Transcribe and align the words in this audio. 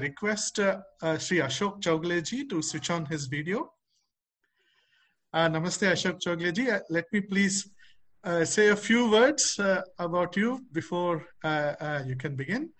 request 0.00 0.58
uh, 0.58 0.78
uh, 1.02 1.18
Sri 1.18 1.38
Ashok 1.38 1.80
Chaugleji 1.80 2.48
to 2.50 2.62
switch 2.62 2.90
on 2.90 3.04
his 3.06 3.26
video. 3.26 3.72
Uh, 5.32 5.48
namaste, 5.48 5.90
Ashok 5.90 6.20
Chaugleji. 6.20 6.72
Uh, 6.72 6.80
let 6.90 7.04
me 7.12 7.20
please 7.20 7.70
uh, 8.24 8.44
say 8.44 8.68
a 8.68 8.76
few 8.76 9.10
words 9.10 9.58
uh, 9.58 9.82
about 9.98 10.36
you 10.36 10.64
before 10.72 11.24
uh, 11.44 12.02
you 12.06 12.16
can 12.16 12.34
begin. 12.34 12.70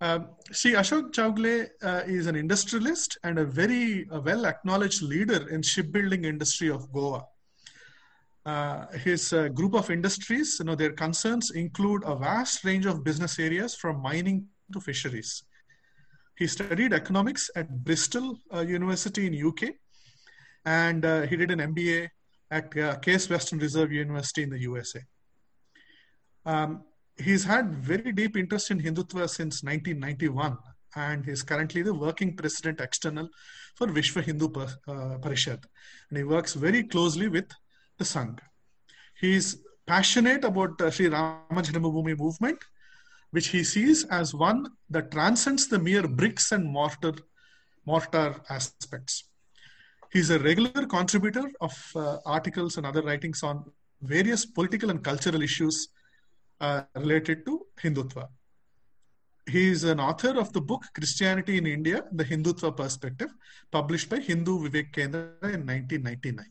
Um, 0.00 0.28
Sri 0.52 0.72
Ashok 0.74 1.12
Chaugle 1.12 1.66
is 2.06 2.26
an 2.26 2.36
industrialist 2.36 3.18
and 3.24 3.38
a 3.38 3.44
very 3.44 4.06
well 4.24 4.46
acknowledged 4.46 5.02
leader 5.02 5.48
in 5.48 5.62
shipbuilding 5.62 6.24
industry 6.24 6.68
of 6.68 6.92
Goa. 6.92 7.24
Uh, 8.48 8.86
his 8.92 9.34
uh, 9.34 9.48
group 9.48 9.74
of 9.74 9.90
industries, 9.90 10.56
you 10.58 10.64
know, 10.64 10.74
their 10.74 10.92
concerns 10.92 11.50
include 11.50 12.02
a 12.06 12.16
vast 12.16 12.64
range 12.64 12.86
of 12.86 13.04
business 13.04 13.38
areas 13.38 13.74
from 13.74 14.00
mining 14.00 14.46
to 14.72 14.80
fisheries. 14.80 15.42
He 16.38 16.46
studied 16.46 16.92
economics 16.92 17.50
at 17.56 17.68
Bristol 17.84 18.38
uh, 18.54 18.60
University 18.60 19.26
in 19.26 19.46
UK, 19.48 19.74
and 20.64 21.04
uh, 21.04 21.22
he 21.22 21.36
did 21.36 21.50
an 21.50 21.58
MBA 21.74 22.08
at 22.52 22.78
uh, 22.78 22.96
Case 23.00 23.28
Western 23.28 23.58
Reserve 23.58 23.90
University 23.90 24.44
in 24.44 24.50
the 24.50 24.60
USA. 24.60 25.00
Um, 26.46 26.84
he's 27.16 27.44
had 27.44 27.74
very 27.74 28.12
deep 28.12 28.36
interest 28.36 28.70
in 28.70 28.78
Hindutva 28.80 29.28
since 29.28 29.64
1991, 29.64 30.56
and 30.94 31.24
he's 31.24 31.42
currently 31.42 31.82
the 31.82 31.92
working 31.92 32.36
president 32.36 32.80
external 32.80 33.28
for 33.74 33.88
Vishwa 33.88 34.22
Hindu 34.22 34.46
uh, 34.46 35.18
Parishad, 35.18 35.64
and 36.08 36.18
he 36.18 36.22
works 36.22 36.54
very 36.54 36.84
closely 36.84 37.26
with 37.26 37.50
the 37.98 38.04
Sangh. 38.04 38.38
He's 39.20 39.56
passionate 39.88 40.44
about 40.44 40.80
uh, 40.80 40.88
Sri 40.92 41.08
Rama 41.08 41.62
Janmabhoomi 41.62 42.16
movement, 42.16 42.58
which 43.30 43.48
he 43.48 43.62
sees 43.62 44.04
as 44.04 44.34
one 44.34 44.66
that 44.90 45.10
transcends 45.10 45.68
the 45.68 45.78
mere 45.78 46.06
bricks 46.06 46.52
and 46.52 46.64
mortar, 46.64 47.14
mortar 47.86 48.34
aspects. 48.48 49.24
He's 50.12 50.30
a 50.30 50.38
regular 50.38 50.86
contributor 50.86 51.50
of 51.60 51.74
uh, 51.94 52.18
articles 52.24 52.78
and 52.78 52.86
other 52.86 53.02
writings 53.02 53.42
on 53.42 53.64
various 54.00 54.46
political 54.46 54.90
and 54.90 55.02
cultural 55.04 55.42
issues 55.42 55.88
uh, 56.60 56.82
related 56.94 57.44
to 57.46 57.66
Hindutva. 57.82 58.28
He 59.46 59.68
is 59.70 59.84
an 59.84 59.98
author 59.98 60.38
of 60.38 60.52
the 60.52 60.60
book 60.60 60.84
Christianity 60.94 61.56
in 61.56 61.66
India, 61.66 62.04
The 62.12 62.24
Hindutva 62.24 62.76
Perspective, 62.76 63.30
published 63.70 64.10
by 64.10 64.18
Hindu 64.18 64.60
Vivek 64.60 64.92
Kendra 64.92 65.42
in 65.42 65.64
1999. 65.66 66.44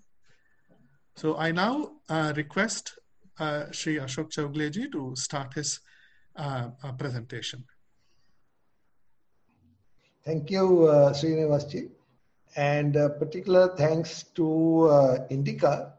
So 1.16 1.38
I 1.38 1.52
now 1.52 1.92
uh, 2.09 2.33
request 2.36 2.94
uh, 3.39 3.72
Sri 3.72 3.95
Ashok 3.98 4.31
Chaugleji 4.31 4.92
to 4.92 5.16
start 5.16 5.53
his 5.53 5.80
uh, 6.38 6.91
presentation. 6.97 7.63
Thank 10.23 10.52
you, 10.52 10.88
uh, 10.88 11.13
Srinivasji. 11.13 11.89
And 12.55 12.97
uh, 12.97 13.09
particular 13.09 13.75
thanks 13.75 14.23
to 14.35 14.88
uh, 14.89 15.27
Indica 15.30 15.93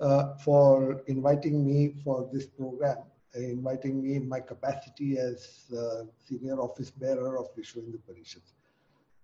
uh, 0.00 0.34
for 0.36 1.02
inviting 1.06 1.66
me 1.66 1.94
for 2.04 2.28
this 2.32 2.46
program, 2.46 2.98
uh, 3.36 3.40
inviting 3.40 4.02
me 4.02 4.16
in 4.16 4.28
my 4.28 4.40
capacity 4.40 5.18
as 5.18 5.70
uh, 5.76 6.04
senior 6.28 6.60
office 6.60 6.90
bearer 6.90 7.38
of 7.38 7.54
Vishwa 7.56 7.82
Hindu 7.82 7.98
Parishad. 8.08 8.42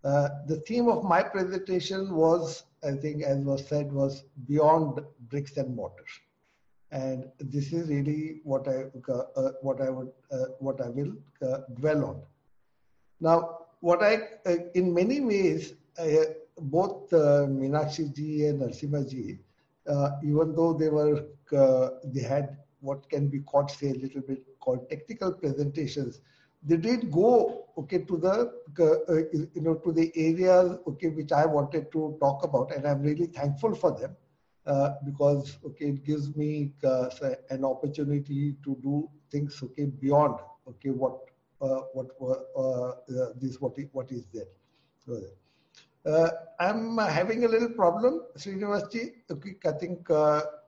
Uh, 0.05 0.29
the 0.47 0.61
theme 0.61 0.89
of 0.89 1.05
my 1.05 1.23
presentation 1.23 2.15
was, 2.15 2.63
I 2.85 2.93
think, 2.93 3.23
as 3.23 3.39
was 3.39 3.67
said, 3.67 3.93
was 3.93 4.25
beyond 4.47 5.01
bricks 5.29 5.57
and 5.57 5.75
mortar, 5.75 6.05
and 6.91 7.25
this 7.39 7.73
is 7.73 7.89
really 7.89 8.41
what 8.45 8.67
I 8.67 8.85
uh, 9.09 9.23
uh, 9.37 9.51
what 9.61 9.81
I 9.81 9.91
would 9.91 10.11
uh, 10.33 10.47
what 10.59 10.81
I 10.81 10.89
will 10.89 11.13
uh, 11.43 11.59
dwell 11.75 12.05
on. 12.05 12.23
Now, 13.21 13.59
what 13.81 14.03
I, 14.03 14.21
uh, 14.47 14.57
in 14.75 14.95
many 14.95 15.21
ways, 15.21 15.75
uh, 15.99 16.07
both 16.59 17.13
uh, 17.13 17.47
ji 17.47 18.47
and 18.47 18.61
Narsimha 18.63 19.09
ji, 19.09 19.39
even 20.25 20.55
though 20.55 20.73
they 20.73 20.89
were, 20.89 21.25
they 22.05 22.23
had 22.23 22.59
what 22.81 23.09
can 23.11 23.29
be 23.29 23.41
called, 23.41 23.71
say, 23.71 23.91
a 23.91 23.95
little 23.95 24.23
bit 24.23 24.45
called 24.61 24.89
technical 24.89 25.33
presentations, 25.33 26.21
they 26.63 26.77
did 26.77 27.11
go, 27.11 27.67
okay, 27.77 27.99
to 27.99 28.17
the, 28.17 28.53
you 29.55 29.61
know, 29.63 29.75
to 29.75 29.93
the 29.93 30.13
areas, 30.15 30.79
okay, 30.87 31.09
which 31.09 31.33
I 31.33 31.45
wanted 31.47 31.91
to 31.93 32.17
talk 32.21 32.45
about, 32.45 32.75
and 32.75 32.87
I'm 32.87 33.03
really 33.03 33.27
thankful 33.27 33.75
for 33.75 33.93
them. 33.93 34.17
Uh, 34.69 34.93
because 35.03 35.57
okay, 35.65 35.87
it 35.87 36.05
gives 36.05 36.37
me 36.37 36.73
uh, 36.85 37.09
an 37.49 37.65
opportunity 37.65 38.55
to 38.63 38.77
do 38.83 39.09
things 39.33 39.63
okay 39.63 39.87
beyond 39.87 40.39
okay 40.69 40.91
what 40.91 41.15
uh, 41.63 41.81
what 41.95 42.09
uh, 42.21 42.61
uh, 42.61 43.29
this 43.41 43.59
what 43.63 43.79
is, 43.79 43.87
what 43.93 44.13
is 44.13 44.27
there. 44.35 44.51
So, 45.07 46.29
I'm 46.61 46.99
having 46.99 47.47
a 47.47 47.49
little 47.49 47.71
problem, 47.71 48.21
Srinivasji. 48.37 49.13
Okay, 49.31 49.57
I 49.65 49.73
think 49.73 50.07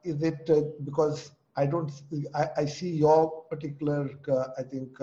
is 0.03 0.23
it 0.23 0.49
because 0.83 1.33
I 1.57 1.67
don't 1.67 1.93
I, 2.35 2.49
I 2.57 2.65
see 2.65 2.89
your 2.89 3.45
particular 3.51 4.09
I 4.57 4.63
think 4.63 4.97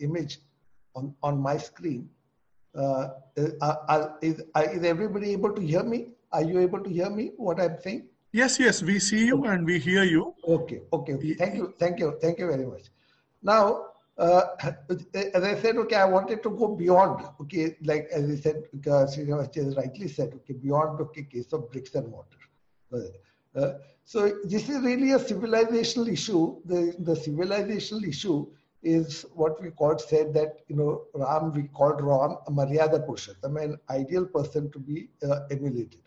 image 0.00 0.40
on 0.94 1.14
on 1.22 1.40
my 1.40 1.56
screen. 1.56 2.10
Is, 3.38 3.54
is 4.20 4.84
everybody 4.84 5.32
able 5.32 5.54
to 5.54 5.62
hear 5.62 5.82
me? 5.82 6.08
Are 6.30 6.42
you 6.42 6.58
able 6.60 6.80
to 6.80 6.90
hear 6.90 7.08
me? 7.08 7.32
What 7.38 7.58
I'm 7.58 7.80
saying? 7.80 8.08
Yes, 8.34 8.58
yes, 8.58 8.82
we 8.82 8.98
see 8.98 9.26
you 9.26 9.44
and 9.44 9.64
we 9.64 9.78
hear 9.78 10.02
you. 10.02 10.34
Okay, 10.48 10.80
okay. 10.92 11.34
Thank 11.34 11.54
you, 11.54 11.72
thank 11.78 12.00
you, 12.00 12.18
thank 12.20 12.40
you 12.40 12.48
very 12.48 12.66
much. 12.66 12.86
Now, 13.44 13.90
uh, 14.18 14.42
as 15.14 15.44
I 15.44 15.54
said, 15.62 15.76
okay, 15.76 15.94
I 15.94 16.04
wanted 16.04 16.42
to 16.42 16.50
go 16.50 16.74
beyond, 16.74 17.24
okay, 17.42 17.76
like 17.84 18.08
as 18.12 18.28
I 18.28 18.34
said, 18.34 18.64
uh, 18.88 19.06
Srinivas 19.12 19.54
has 19.54 19.76
rightly 19.76 20.08
said, 20.08 20.32
okay, 20.34 20.54
beyond, 20.54 21.00
okay, 21.00 21.22
case 21.22 21.52
of 21.52 21.70
bricks 21.70 21.94
and 21.94 22.08
mortar. 22.10 22.42
Uh, 23.54 23.74
so 24.02 24.40
this 24.42 24.68
is 24.68 24.80
really 24.82 25.12
a 25.12 25.20
civilizational 25.20 26.08
issue. 26.08 26.60
The, 26.64 26.92
the 26.98 27.14
civilizational 27.14 28.04
issue 28.04 28.48
is 28.82 29.24
what 29.34 29.62
we 29.62 29.70
called 29.70 30.00
said 30.00 30.34
that, 30.34 30.56
you 30.66 30.74
know, 30.74 31.04
Ram, 31.14 31.52
we 31.52 31.68
called 31.68 32.02
Ram 32.02 32.38
a 32.48 32.50
Maryada 32.50 33.06
Purushottama, 33.06 33.62
an 33.62 33.78
ideal 33.90 34.26
person 34.26 34.72
to 34.72 34.80
be 34.80 35.08
uh, 35.22 35.42
emulated. 35.52 36.00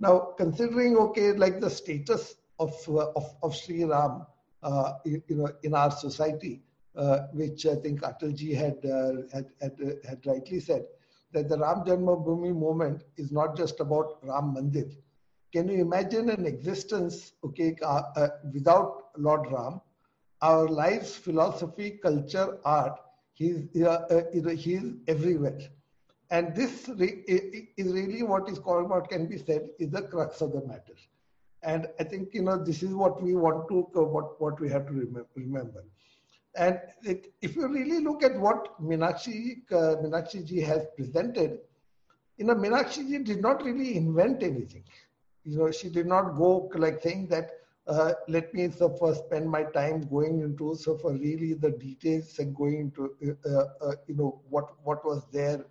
Now, 0.00 0.32
considering 0.38 0.96
okay, 0.96 1.32
like 1.32 1.60
the 1.60 1.68
status 1.68 2.36
of 2.58 2.72
uh, 2.88 3.12
of, 3.14 3.34
of 3.42 3.54
Sri 3.54 3.84
Ram, 3.84 4.26
uh, 4.62 4.94
you, 5.04 5.22
you, 5.28 5.36
know, 5.36 5.48
in 5.62 5.74
our 5.74 5.90
society, 5.90 6.62
uh, 6.96 7.26
which 7.32 7.66
I 7.66 7.74
think 7.76 8.00
Atalji 8.00 8.54
had 8.54 8.78
uh, 8.84 9.28
had 9.32 9.46
had, 9.60 9.72
uh, 9.84 10.08
had 10.08 10.26
rightly 10.26 10.58
said, 10.60 10.86
that 11.32 11.50
the 11.50 11.58
Ram 11.58 11.84
Janmabhoomi 11.84 12.54
movement 12.54 13.04
is 13.18 13.30
not 13.30 13.56
just 13.56 13.80
about 13.80 14.18
Ram 14.22 14.54
Mandir. 14.54 14.90
Can 15.52 15.68
you 15.68 15.80
imagine 15.80 16.30
an 16.30 16.46
existence, 16.46 17.32
okay, 17.44 17.76
uh, 17.82 18.28
without 18.54 19.10
Lord 19.18 19.50
Ram? 19.50 19.80
Our 20.40 20.66
lives, 20.68 21.14
philosophy, 21.14 21.98
culture, 22.02 22.58
art, 22.64 22.98
he's 23.34 23.64
he's 23.74 24.82
everywhere. 25.08 25.60
And 26.30 26.54
this 26.54 26.88
re- 26.96 27.24
is 27.76 27.92
really 27.92 28.22
what 28.22 28.48
is 28.48 28.58
called, 28.58 28.88
what 28.88 29.08
can 29.08 29.26
be 29.26 29.38
said, 29.38 29.68
is 29.78 29.90
the 29.90 30.02
crux 30.02 30.40
of 30.40 30.52
the 30.52 30.64
matter. 30.66 30.94
And 31.62 31.88
I 31.98 32.04
think, 32.04 32.32
you 32.32 32.42
know, 32.42 32.62
this 32.62 32.82
is 32.82 32.94
what 32.94 33.20
we 33.22 33.34
want 33.34 33.68
to, 33.68 33.82
what, 34.00 34.40
what 34.40 34.60
we 34.60 34.68
have 34.70 34.86
to 34.86 34.92
remember. 34.92 35.26
remember. 35.34 35.84
And 36.56 36.80
it, 37.02 37.32
if 37.42 37.56
you 37.56 37.68
really 37.68 38.00
look 38.00 38.22
at 38.22 38.38
what 38.38 38.80
Meenakshi, 38.80 39.62
uh, 39.70 39.96
Meenakshi 40.02 40.44
ji 40.44 40.60
has 40.60 40.86
presented, 40.96 41.58
you 42.38 42.44
know, 42.44 42.54
Meenakshi 42.54 43.08
ji 43.08 43.18
did 43.18 43.42
not 43.42 43.64
really 43.64 43.96
invent 43.96 44.42
anything. 44.42 44.84
You 45.44 45.58
know, 45.58 45.70
she 45.70 45.88
did 45.88 46.06
not 46.06 46.36
go 46.36 46.70
like 46.74 47.02
saying 47.02 47.28
that, 47.28 47.50
uh, 47.86 48.12
let 48.28 48.52
me 48.54 48.70
so 48.70 48.88
far 48.88 49.14
spend 49.14 49.50
my 49.50 49.64
time 49.64 50.06
going 50.08 50.40
into 50.40 50.76
so 50.76 50.96
for 50.96 51.12
really 51.12 51.54
the 51.54 51.70
details 51.70 52.38
and 52.38 52.54
going 52.54 52.78
into, 52.78 53.36
uh, 53.46 53.84
uh, 53.84 53.94
you 54.06 54.14
know, 54.14 54.40
what, 54.48 54.70
what 54.84 55.04
was 55.04 55.26
there 55.32 55.64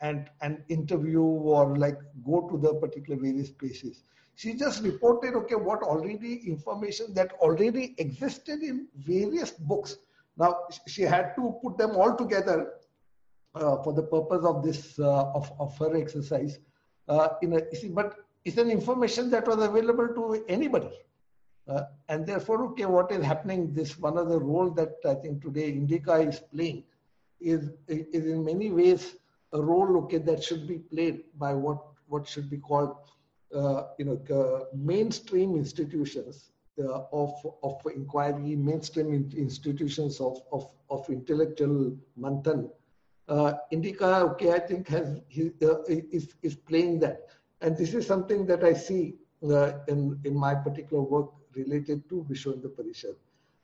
and 0.00 0.28
and 0.42 0.62
interview 0.68 1.22
or 1.22 1.76
like 1.76 1.98
go 2.24 2.48
to 2.48 2.58
the 2.58 2.74
particular 2.74 3.20
various 3.20 3.50
places. 3.50 4.02
She 4.34 4.52
just 4.54 4.82
reported 4.82 5.34
okay 5.34 5.54
what 5.54 5.82
already 5.82 6.34
information 6.46 7.14
that 7.14 7.32
already 7.40 7.94
existed 7.98 8.62
in 8.62 8.88
various 8.96 9.50
books. 9.52 9.96
Now 10.36 10.64
she 10.86 11.02
had 11.02 11.34
to 11.36 11.54
put 11.62 11.78
them 11.78 11.96
all 11.96 12.14
together 12.14 12.72
uh, 13.54 13.82
for 13.82 13.94
the 13.94 14.02
purpose 14.02 14.44
of 14.44 14.62
this 14.62 14.98
uh, 14.98 15.30
of, 15.32 15.50
of 15.58 15.76
her 15.78 15.96
exercise. 15.96 16.58
Uh, 17.08 17.28
in 17.40 17.54
a 17.54 17.74
see, 17.74 17.88
but 17.88 18.16
it's 18.44 18.58
an 18.58 18.70
information 18.70 19.30
that 19.30 19.46
was 19.46 19.62
available 19.64 20.08
to 20.08 20.44
anybody. 20.48 20.90
Uh, 21.68 21.82
and 22.08 22.24
therefore 22.24 22.64
okay 22.64 22.86
what 22.86 23.10
is 23.10 23.24
happening 23.24 23.72
this 23.74 23.98
one 23.98 24.16
of 24.16 24.28
the 24.28 24.38
role 24.38 24.70
that 24.70 24.94
i 25.04 25.14
think 25.14 25.42
today 25.42 25.68
indica 25.70 26.14
is 26.14 26.38
playing 26.38 26.84
is 27.40 27.70
is 27.88 28.26
in 28.26 28.44
many 28.44 28.70
ways 28.70 29.16
a 29.56 29.60
role 29.70 29.92
okay 30.00 30.20
that 30.28 30.42
should 30.46 30.64
be 30.72 30.78
played 30.92 31.18
by 31.44 31.52
what 31.64 31.80
what 32.12 32.26
should 32.32 32.48
be 32.54 32.60
called 32.68 32.94
uh, 33.58 33.82
you 33.98 34.04
know 34.06 34.18
uh, 34.38 34.64
mainstream 34.92 35.56
institutions 35.56 36.50
uh, 36.84 37.02
of 37.22 37.32
of 37.62 37.76
inquiry 37.94 38.56
mainstream 38.70 39.08
institutions 39.46 40.20
of 40.20 40.40
of, 40.52 40.68
of 40.90 41.08
intellectual 41.08 41.96
manthan. 42.18 42.70
Uh, 43.28 43.54
Indica, 43.72 44.20
okay, 44.30 44.52
I 44.52 44.60
think 44.60 44.88
has 44.88 45.20
uh, 45.62 45.82
is 45.88 46.28
is 46.42 46.54
playing 46.54 47.00
that, 47.00 47.22
and 47.60 47.76
this 47.76 47.94
is 47.94 48.06
something 48.06 48.46
that 48.46 48.62
I 48.62 48.72
see 48.72 49.16
uh, 49.42 49.72
in 49.88 50.20
in 50.24 50.34
my 50.36 50.54
particular 50.54 51.02
work 51.02 51.30
related 51.54 52.08
to 52.10 52.24
Vishwa 52.28 52.52
Hindu 52.52 52.70
Parishad, 52.76 53.16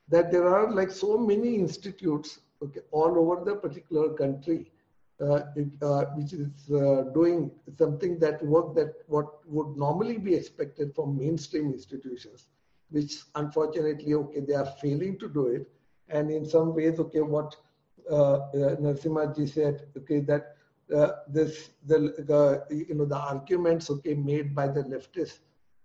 that 0.09 0.31
there 0.31 0.47
are 0.49 0.71
like 0.71 0.91
so 0.91 1.17
many 1.17 1.55
institutes, 1.55 2.39
okay, 2.61 2.81
all 2.91 3.17
over 3.17 3.45
the 3.45 3.55
particular 3.55 4.13
country, 4.13 4.71
which 5.19 6.33
is 6.33 6.71
uh, 6.71 7.03
doing 7.13 7.51
something 7.77 8.19
that 8.19 8.43
work 8.43 8.75
that 8.75 8.93
what 9.07 9.27
would 9.47 9.77
normally 9.77 10.17
be 10.17 10.33
expected 10.35 10.93
from 10.95 11.17
mainstream 11.17 11.71
institutions, 11.71 12.47
which 12.89 13.21
unfortunately, 13.35 14.13
okay, 14.13 14.39
they 14.39 14.53
are 14.53 14.71
failing 14.81 15.17
to 15.19 15.29
do 15.29 15.47
it, 15.47 15.69
and 16.09 16.29
in 16.31 16.45
some 16.45 16.75
ways, 16.75 16.99
okay, 16.99 17.21
what 17.21 17.55
uh, 18.11 18.39
uh, 18.53 18.95
said, 19.45 19.87
okay, 19.97 20.19
that 20.19 20.55
uh, 20.93 21.11
this 21.27 21.69
the 21.87 22.65
you 22.69 22.93
know 22.93 23.05
the 23.05 23.17
arguments 23.17 23.89
okay 23.89 24.13
made 24.13 24.53
by 24.53 24.67
the 24.67 24.83
leftists 24.83 25.39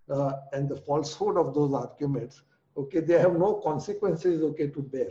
uh, 0.09 0.33
and 0.53 0.67
the 0.67 0.75
falsehood 0.75 1.37
of 1.37 1.53
those 1.53 1.73
arguments 1.73 2.41
okay 2.77 2.99
they 2.99 3.17
have 3.17 3.33
no 3.33 3.55
consequences 3.55 4.43
okay 4.43 4.67
to 4.67 4.81
bear 4.81 5.09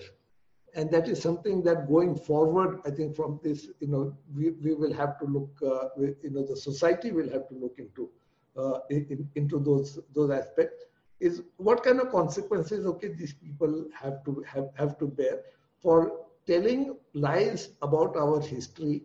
and 0.75 0.91
that 0.91 1.09
is 1.09 1.21
something 1.21 1.63
that 1.63 1.89
going 1.89 2.15
forward 2.15 2.81
i 2.87 2.91
think 2.91 3.15
from 3.17 3.41
this 3.43 3.69
you 3.81 3.89
know 3.89 4.17
we, 4.35 4.51
we 4.63 4.75
will 4.75 4.93
have 4.93 5.19
to 5.19 5.27
look 5.27 5.51
uh, 5.63 5.89
you 5.97 6.31
know 6.31 6.45
the 6.47 6.57
society 6.57 7.13
will 7.13 7.31
have 7.31 7.49
to 7.49 7.55
look 7.55 7.77
into 7.79 8.09
uh, 8.57 8.79
in, 8.91 9.29
into 9.35 9.59
those 9.59 9.99
those 10.15 10.31
aspects 10.31 10.85
is 11.21 11.43
what 11.57 11.83
kind 11.83 12.01
of 12.01 12.11
consequences 12.11 12.87
okay 12.87 13.09
these 13.09 13.33
people 13.33 13.87
have 13.93 14.25
to 14.25 14.45
have, 14.47 14.69
have 14.75 14.99
to 14.99 15.07
bear 15.07 15.41
for 15.83 16.27
telling 16.47 16.97
lies 17.15 17.71
about 17.83 18.17
our 18.17 18.41
history 18.41 19.03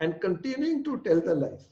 and 0.00 0.20
continuing 0.20 0.82
to 0.84 0.98
tell 1.04 1.20
the 1.20 1.34
lies. 1.34 1.66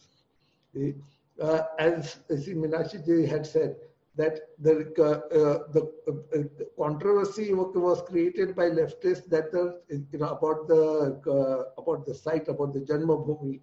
Uh, 1.41 1.63
as, 1.79 2.19
as 2.31 2.47
Meenakshi 2.47 3.27
had 3.29 3.47
said, 3.47 3.77
that 4.17 4.41
the, 4.61 4.93
uh, 4.99 5.35
uh, 5.37 5.59
the, 5.73 5.83
uh, 6.09 6.83
controversy 6.83 7.53
was 7.53 8.03
created 8.03 8.55
by 8.55 8.71
leftists 8.71 9.29
that 9.29 9.51
the, 9.51 9.81
you 9.89 10.19
know, 10.19 10.29
about 10.29 10.69
the 10.69 11.21
uh, 11.27 11.81
about 11.81 12.07
the 12.07 12.15
site, 12.15 12.49
about 12.49 12.73
the 12.75 12.81
Janmabhoomi, 12.81 13.61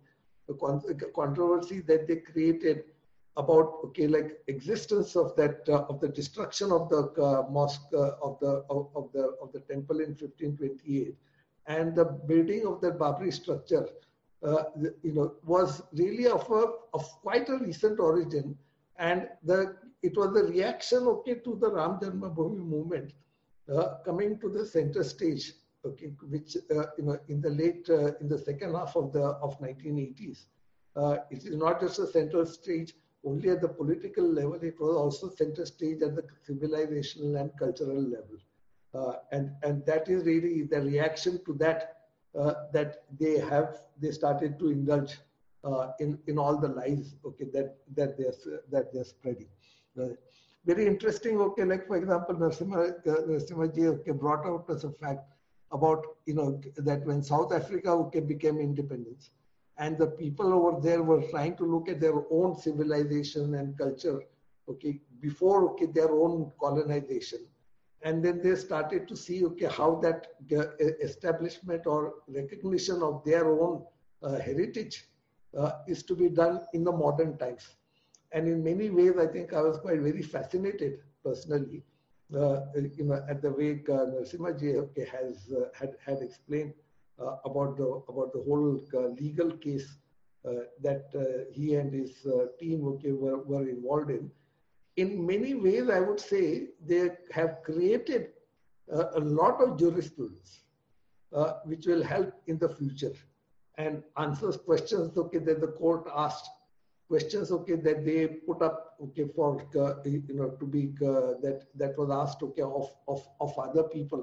the 0.48 0.53
con 0.56 0.81
controversy 1.15 1.80
that 1.81 2.07
they 2.07 2.18
created 2.18 2.83
about 3.38 3.80
okay 3.86 4.07
like 4.07 4.39
existence 4.48 5.15
of 5.15 5.33
that 5.38 5.62
uh, 5.69 5.86
of 5.88 6.01
the 6.01 6.09
destruction 6.09 6.69
of 6.69 6.89
the 6.89 7.01
mosque 7.50 7.94
of 7.94 8.38
the 8.42 8.65
of, 8.69 8.89
of 8.94 9.09
the 9.13 9.33
of 9.42 9.53
the 9.53 9.62
temple 9.62 10.01
in 10.01 10.09
1528 10.09 11.15
and 11.68 11.95
the 11.95 12.06
building 12.06 12.65
of 12.65 12.81
that 12.81 12.98
Babri 12.98 13.31
structure, 13.31 13.88
uh, 14.44 14.63
you 15.03 15.13
know, 15.13 15.33
was 15.45 15.83
really 15.94 16.27
of 16.27 16.50
a 16.50 16.63
of 16.94 17.03
quite 17.21 17.50
a 17.50 17.57
recent 17.57 18.00
origin, 18.00 18.57
and 18.98 19.30
the 19.44 19.75
it 20.03 20.18
was 20.18 20.33
the 20.33 20.44
reaction, 20.44 21.03
okay, 21.03 21.36
to 21.36 21.56
the 21.56 21.71
Ram 21.71 22.00
Janmabhoomi 22.01 22.65
movement 22.65 23.13
uh, 23.71 23.98
coming 24.03 24.39
to 24.39 24.50
the 24.50 24.65
center 24.65 25.03
stage, 25.03 25.53
okay, 25.86 26.13
which 26.30 26.57
uh, 26.75 26.86
you 26.98 27.03
know 27.03 27.19
in 27.27 27.42
the 27.42 27.50
late 27.50 27.89
uh, 27.89 28.13
in 28.19 28.27
the 28.27 28.38
second 28.38 28.74
half 28.74 28.95
of 28.95 29.13
the 29.13 29.21
of 29.21 29.59
1980s. 29.59 30.45
Uh, 30.95 31.18
it 31.30 31.45
is 31.45 31.56
not 31.56 31.80
just 31.80 32.00
a 32.00 32.07
central 32.07 32.45
stage 32.45 32.94
only 33.24 33.50
at 33.50 33.62
the 33.62 33.68
political 33.68 34.25
level; 34.25 34.56
it 34.56 34.80
was 34.80 34.95
also 34.95 35.30
center 35.30 35.65
stage 35.65 36.01
at 36.01 36.15
the 36.15 36.24
civilizational 36.48 37.39
and 37.39 37.51
cultural 37.57 38.01
level. 38.01 38.38
Uh, 38.94 39.13
and 39.31 39.51
and 39.63 39.86
that 39.86 40.09
is 40.09 40.25
really 40.25 40.63
the 40.63 40.81
reaction 40.81 41.39
to 41.45 41.53
that 41.53 41.98
uh, 42.38 42.53
that 42.74 43.03
they 43.19 43.38
have 43.38 43.81
they 44.00 44.12
started 44.12 44.57
to 44.59 44.69
indulge 44.69 45.18
in 46.00 46.18
in 46.25 46.39
all 46.39 46.57
the 46.57 46.68
lies 46.68 47.13
okay 47.24 47.45
that 47.53 47.77
that 47.95 48.18
they're 48.18 48.33
that 48.71 48.92
they're 48.92 49.03
spreading 49.03 49.48
very 50.66 50.88
interesting 50.88 51.40
okay 51.40 51.64
like 51.64 51.88
for 51.88 51.98
example 51.98 52.36
Narasimha, 52.36 53.04
Narasimha 53.06 53.74
ji 53.76 53.88
okay, 53.88 54.12
brought 54.12 54.46
out 54.46 54.66
as 54.70 54.84
a 54.84 54.92
fact 54.92 55.22
about 55.72 56.06
you 56.26 56.34
know 56.34 56.62
that 56.78 57.06
when 57.06 57.24
south 57.24 57.54
africa 57.54 57.90
okay 57.90 58.20
became 58.20 58.60
independence 58.60 59.32
and 59.78 59.98
the 59.98 60.08
people 60.08 60.54
over 60.54 60.80
there 60.82 61.02
were 61.02 61.22
trying 61.30 61.56
to 61.58 61.66
look 61.66 61.90
at 61.90 62.00
their 62.00 62.24
own 62.30 62.56
civilization 62.56 63.56
and 63.56 63.78
culture 63.78 64.20
okay 64.70 65.00
before 65.22 65.72
okay 65.72 65.86
their 65.86 66.12
own 66.12 66.52
colonization. 66.60 67.40
And 68.04 68.26
then 68.26 68.42
they 68.42 68.56
started 68.56 69.08
to 69.10 69.16
see 69.16 69.46
okay 69.46 69.68
how 69.68 69.96
that 70.02 70.28
establishment 71.08 71.86
or 71.86 72.16
recognition 72.28 73.04
of 73.04 73.24
their 73.24 73.46
own 73.62 73.84
uh, 74.24 74.40
heritage 74.40 75.06
uh, 75.58 75.72
is 75.88 76.04
to 76.04 76.16
be 76.16 76.30
done 76.30 76.62
in 76.74 76.84
the 76.84 76.92
modern 76.92 77.38
times 77.38 77.76
and 78.33 78.48
in 78.48 78.63
many 78.63 78.89
ways 78.89 79.13
i 79.19 79.28
think 79.28 79.54
i 79.54 79.62
was 79.62 79.78
quite 79.78 80.00
very 80.00 80.22
fascinated 80.22 81.00
personally 81.24 81.83
uh, 82.36 82.62
you 82.98 83.06
know 83.06 83.24
at 83.30 83.42
the 83.42 83.51
way 83.51 83.72
uh, 83.89 84.06
Narasimha 84.12 84.51
okay, 84.83 85.06
has 85.06 85.51
uh, 85.51 85.66
had 85.74 85.95
had 86.06 86.22
explained 86.22 86.74
uh, 87.19 87.36
about 87.45 87.78
the 87.78 87.89
about 88.07 88.31
the 88.33 88.42
whole 88.48 88.80
uh, 88.94 89.07
legal 89.19 89.51
case 89.57 89.98
that 90.81 91.06
he 91.51 91.75
and 91.75 91.94
his 91.94 92.25
team 92.60 92.88
okay, 92.88 93.12
were, 93.12 93.44
were 93.44 93.69
involved 93.69 94.10
in. 94.10 94.31
In 94.95 95.24
many 95.24 95.54
ways, 95.54 95.88
I 95.89 96.00
would 96.00 96.19
say 96.19 96.69
they 96.84 97.10
have 97.31 97.57
created 97.63 98.30
uh, 98.92 99.12
a 99.16 99.19
lot 99.19 99.62
of 99.62 99.77
jurisprudence 99.77 100.63
uh, 101.34 101.54
which 101.66 101.86
will 101.86 102.04
help 102.04 102.34
in 102.48 102.57
the 102.57 102.69
future. 102.69 103.13
And 103.77 104.04
answers 104.18 104.57
questions 104.57 105.16
okay 105.16 105.38
that 105.38 105.62
the 105.62 105.68
court 105.68 106.07
asked 106.16 106.50
questions 107.12 107.52
okay 107.52 107.75
that 107.88 108.06
they 108.06 108.19
put 108.50 108.62
up 108.68 108.75
okay 109.06 109.25
for 109.36 109.48
uh, 109.84 109.94
you 110.04 110.36
know 110.40 110.50
to 110.62 110.66
be 110.75 110.84
uh, 111.10 111.34
that 111.46 111.66
that 111.81 111.98
was 112.02 112.10
asked 112.22 112.44
okay 112.48 112.66
of 112.81 112.88
of, 113.13 113.22
of 113.46 113.58
other 113.66 113.84
people 113.96 114.22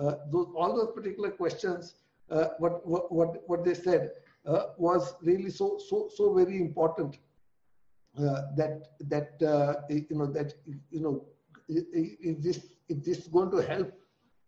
uh, 0.00 0.14
those 0.32 0.48
all 0.56 0.74
those 0.78 0.92
particular 0.98 1.30
questions 1.30 1.94
what, 2.62 2.74
what 2.86 3.30
what 3.50 3.64
they 3.64 3.74
said 3.74 4.10
was 4.86 5.14
really 5.28 5.50
so 5.60 5.66
so 5.88 5.96
so 6.16 6.34
very 6.40 6.60
important 6.66 7.18
that 8.60 8.88
that 9.12 9.28
you 10.10 10.16
know 10.20 10.28
that 10.38 10.54
you 10.96 11.02
know 11.06 11.14
is 11.68 12.36
this 12.42 12.58
is 12.88 12.98
this 13.04 13.26
going 13.28 13.50
to 13.50 13.58
help? 13.58 13.92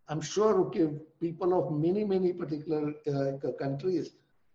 I'm 0.09 0.21
sure 0.21 0.61
okay 0.67 0.89
people 1.21 1.53
of 1.59 1.73
many 1.73 2.05
many 2.05 2.33
particular 2.33 2.95
uh, 3.07 3.53
countries 3.59 4.11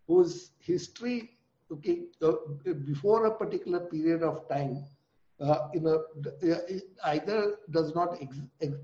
whose 0.08 0.52
history 0.60 1.35
okay 1.72 2.04
uh, 2.22 2.34
before 2.86 3.26
a 3.26 3.36
particular 3.36 3.80
period 3.80 4.24
of 4.24 4.48
time 4.50 4.84
uh, 5.42 5.68
you 5.74 5.82
know 5.82 6.04
either 7.06 7.58
does 7.72 7.94
not 7.96 8.18
ex 8.22 8.38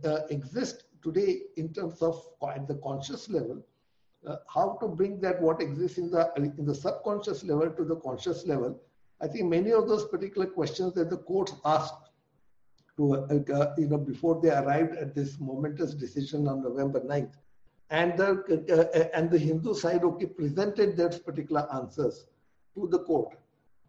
uh, 0.05 0.21
exist 0.29 0.85
today 1.03 1.41
in 1.57 1.73
terms 1.73 2.01
of 2.01 2.15
at 2.55 2.67
the 2.67 2.75
conscious 2.75 3.29
level 3.29 3.63
how 4.53 4.77
to 4.79 4.87
bring 4.87 5.19
that 5.19 5.41
what 5.41 5.61
exists 5.61 5.97
in 5.97 6.11
the 6.11 6.31
in 6.35 6.65
the 6.65 6.75
subconscious 6.75 7.43
level 7.43 7.71
to 7.71 7.83
the 7.83 7.95
conscious 7.95 8.45
level. 8.45 8.79
I 9.19 9.27
think 9.27 9.49
many 9.49 9.71
of 9.71 9.87
those 9.87 10.05
particular 10.05 10.47
questions 10.47 10.93
that 10.93 11.09
the 11.09 11.17
courts 11.17 11.53
asked 11.65 12.11
to, 12.97 13.15
uh, 13.15 13.53
uh, 13.53 13.73
you 13.77 13.87
know, 13.87 13.97
before 13.97 14.39
they 14.41 14.49
arrived 14.49 14.95
at 14.95 15.13
this 15.15 15.39
momentous 15.39 15.93
decision 15.93 16.47
on 16.47 16.63
November 16.63 16.99
9th, 17.01 17.33
and 17.89 18.17
the, 18.17 18.29
uh, 18.69 18.97
uh, 18.97 19.07
and 19.13 19.29
the 19.29 19.37
Hindu 19.37 19.73
side, 19.73 20.03
okay, 20.03 20.25
presented 20.25 20.97
those 20.97 21.19
particular 21.19 21.67
answers 21.73 22.27
to 22.75 22.87
the 22.87 22.99
court. 22.99 23.37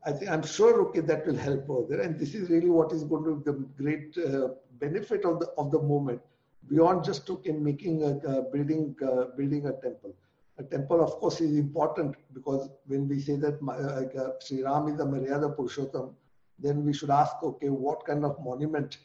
I 0.04 0.12
think 0.12 0.30
I'm 0.30 0.42
sure, 0.42 0.80
okay, 0.88 1.00
that 1.00 1.26
will 1.26 1.36
help 1.36 1.66
further. 1.66 2.00
And 2.00 2.18
this 2.18 2.34
is 2.34 2.50
really 2.50 2.70
what 2.70 2.92
is 2.92 3.04
going 3.04 3.24
to 3.24 3.36
be 3.36 3.44
the 3.50 3.56
great 3.82 4.18
uh, 4.18 4.48
benefit 4.80 5.24
of 5.24 5.38
the 5.40 5.46
of 5.56 5.70
the 5.70 5.80
movement, 5.80 6.20
beyond 6.68 7.04
just 7.04 7.30
okay, 7.30 7.52
making 7.52 8.02
a, 8.02 8.42
building 8.52 8.96
building 9.36 9.66
a 9.66 9.72
temple 9.72 10.14
a 10.58 10.62
temple, 10.62 11.02
of 11.02 11.12
course, 11.12 11.40
is 11.40 11.56
important 11.56 12.14
because 12.34 12.68
when 12.86 13.08
we 13.08 13.20
say 13.20 13.36
that 13.36 13.58
uh, 13.66 14.20
uh, 14.20 14.32
Sri 14.40 14.62
Ram 14.62 14.88
is 14.88 14.96
the 14.96 15.04
Maryada 15.04 15.56
Purushottam, 15.56 16.14
then 16.58 16.84
we 16.84 16.92
should 16.92 17.10
ask, 17.10 17.34
okay, 17.42 17.68
what 17.68 18.04
kind 18.04 18.24
of 18.24 18.38
monument 18.44 18.98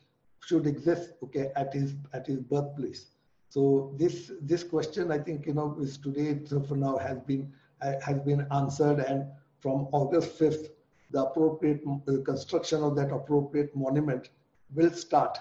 should 0.46 0.68
exist, 0.68 1.14
okay, 1.24 1.52
at 1.56 1.74
his 1.74 1.96
at 2.14 2.28
his 2.28 2.40
birthplace. 2.40 3.08
So 3.50 3.96
this 3.98 4.32
this 4.42 4.64
question, 4.64 5.12
I 5.12 5.20
think, 5.20 5.46
you 5.48 5.54
know, 5.54 5.78
is 5.80 5.98
today 5.98 6.40
for 6.68 6.76
now 6.76 6.98
has 6.98 7.20
been 7.20 7.52
uh, 7.82 7.94
has 8.06 8.20
been 8.20 8.46
answered, 8.52 9.00
and 9.00 9.26
from 9.60 9.88
August 9.92 10.32
fifth, 10.32 10.70
the 11.12 11.24
appropriate 11.24 11.82
uh, 11.88 12.22
construction 12.24 12.84
of 12.84 12.96
that 12.96 13.12
appropriate 13.12 13.76
monument 13.76 14.30
will 14.76 14.92
start 14.92 15.38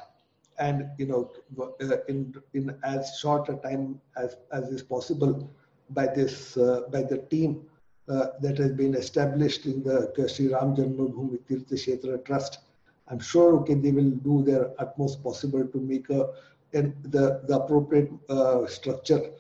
and 0.59 0.89
you 0.99 1.07
know 1.07 1.31
uh, 1.61 1.97
in 2.09 2.35
in 2.55 2.75
as 2.85 3.19
short 3.19 3.49
a 3.49 3.57
time 3.57 4.01
as 4.17 4.37
as 4.53 4.69
is 4.69 4.83
possible 4.83 5.51
by 5.91 6.07
this 6.07 6.57
uh, 6.57 6.83
by 6.91 7.03
the 7.03 7.19
team 7.31 7.63
uh, 8.09 8.29
that 8.41 8.57
has 8.59 8.73
been 8.73 8.95
established 8.95 9.67
in 9.67 9.83
the 9.83 10.29
Sri 10.29 10.49
Ram 10.49 10.77
Janmabhoomi 10.77 11.41
Tirtha 11.49 11.75
Kshetra 11.75 12.25
Trust. 12.25 12.59
I'm 13.09 13.19
sure 13.21 13.57
okay, 13.59 13.75
they 13.75 13.93
will 13.93 14.11
do 14.11 14.43
their 14.43 14.71
utmost 14.81 15.23
possible 15.23 15.67
to 15.67 15.79
make 15.79 16.09
a, 16.11 16.31
and 16.73 16.95
the, 17.03 17.41
the 17.47 17.57
appropriate 17.57 18.11
uh, 18.29 18.67
structure, 18.67 19.31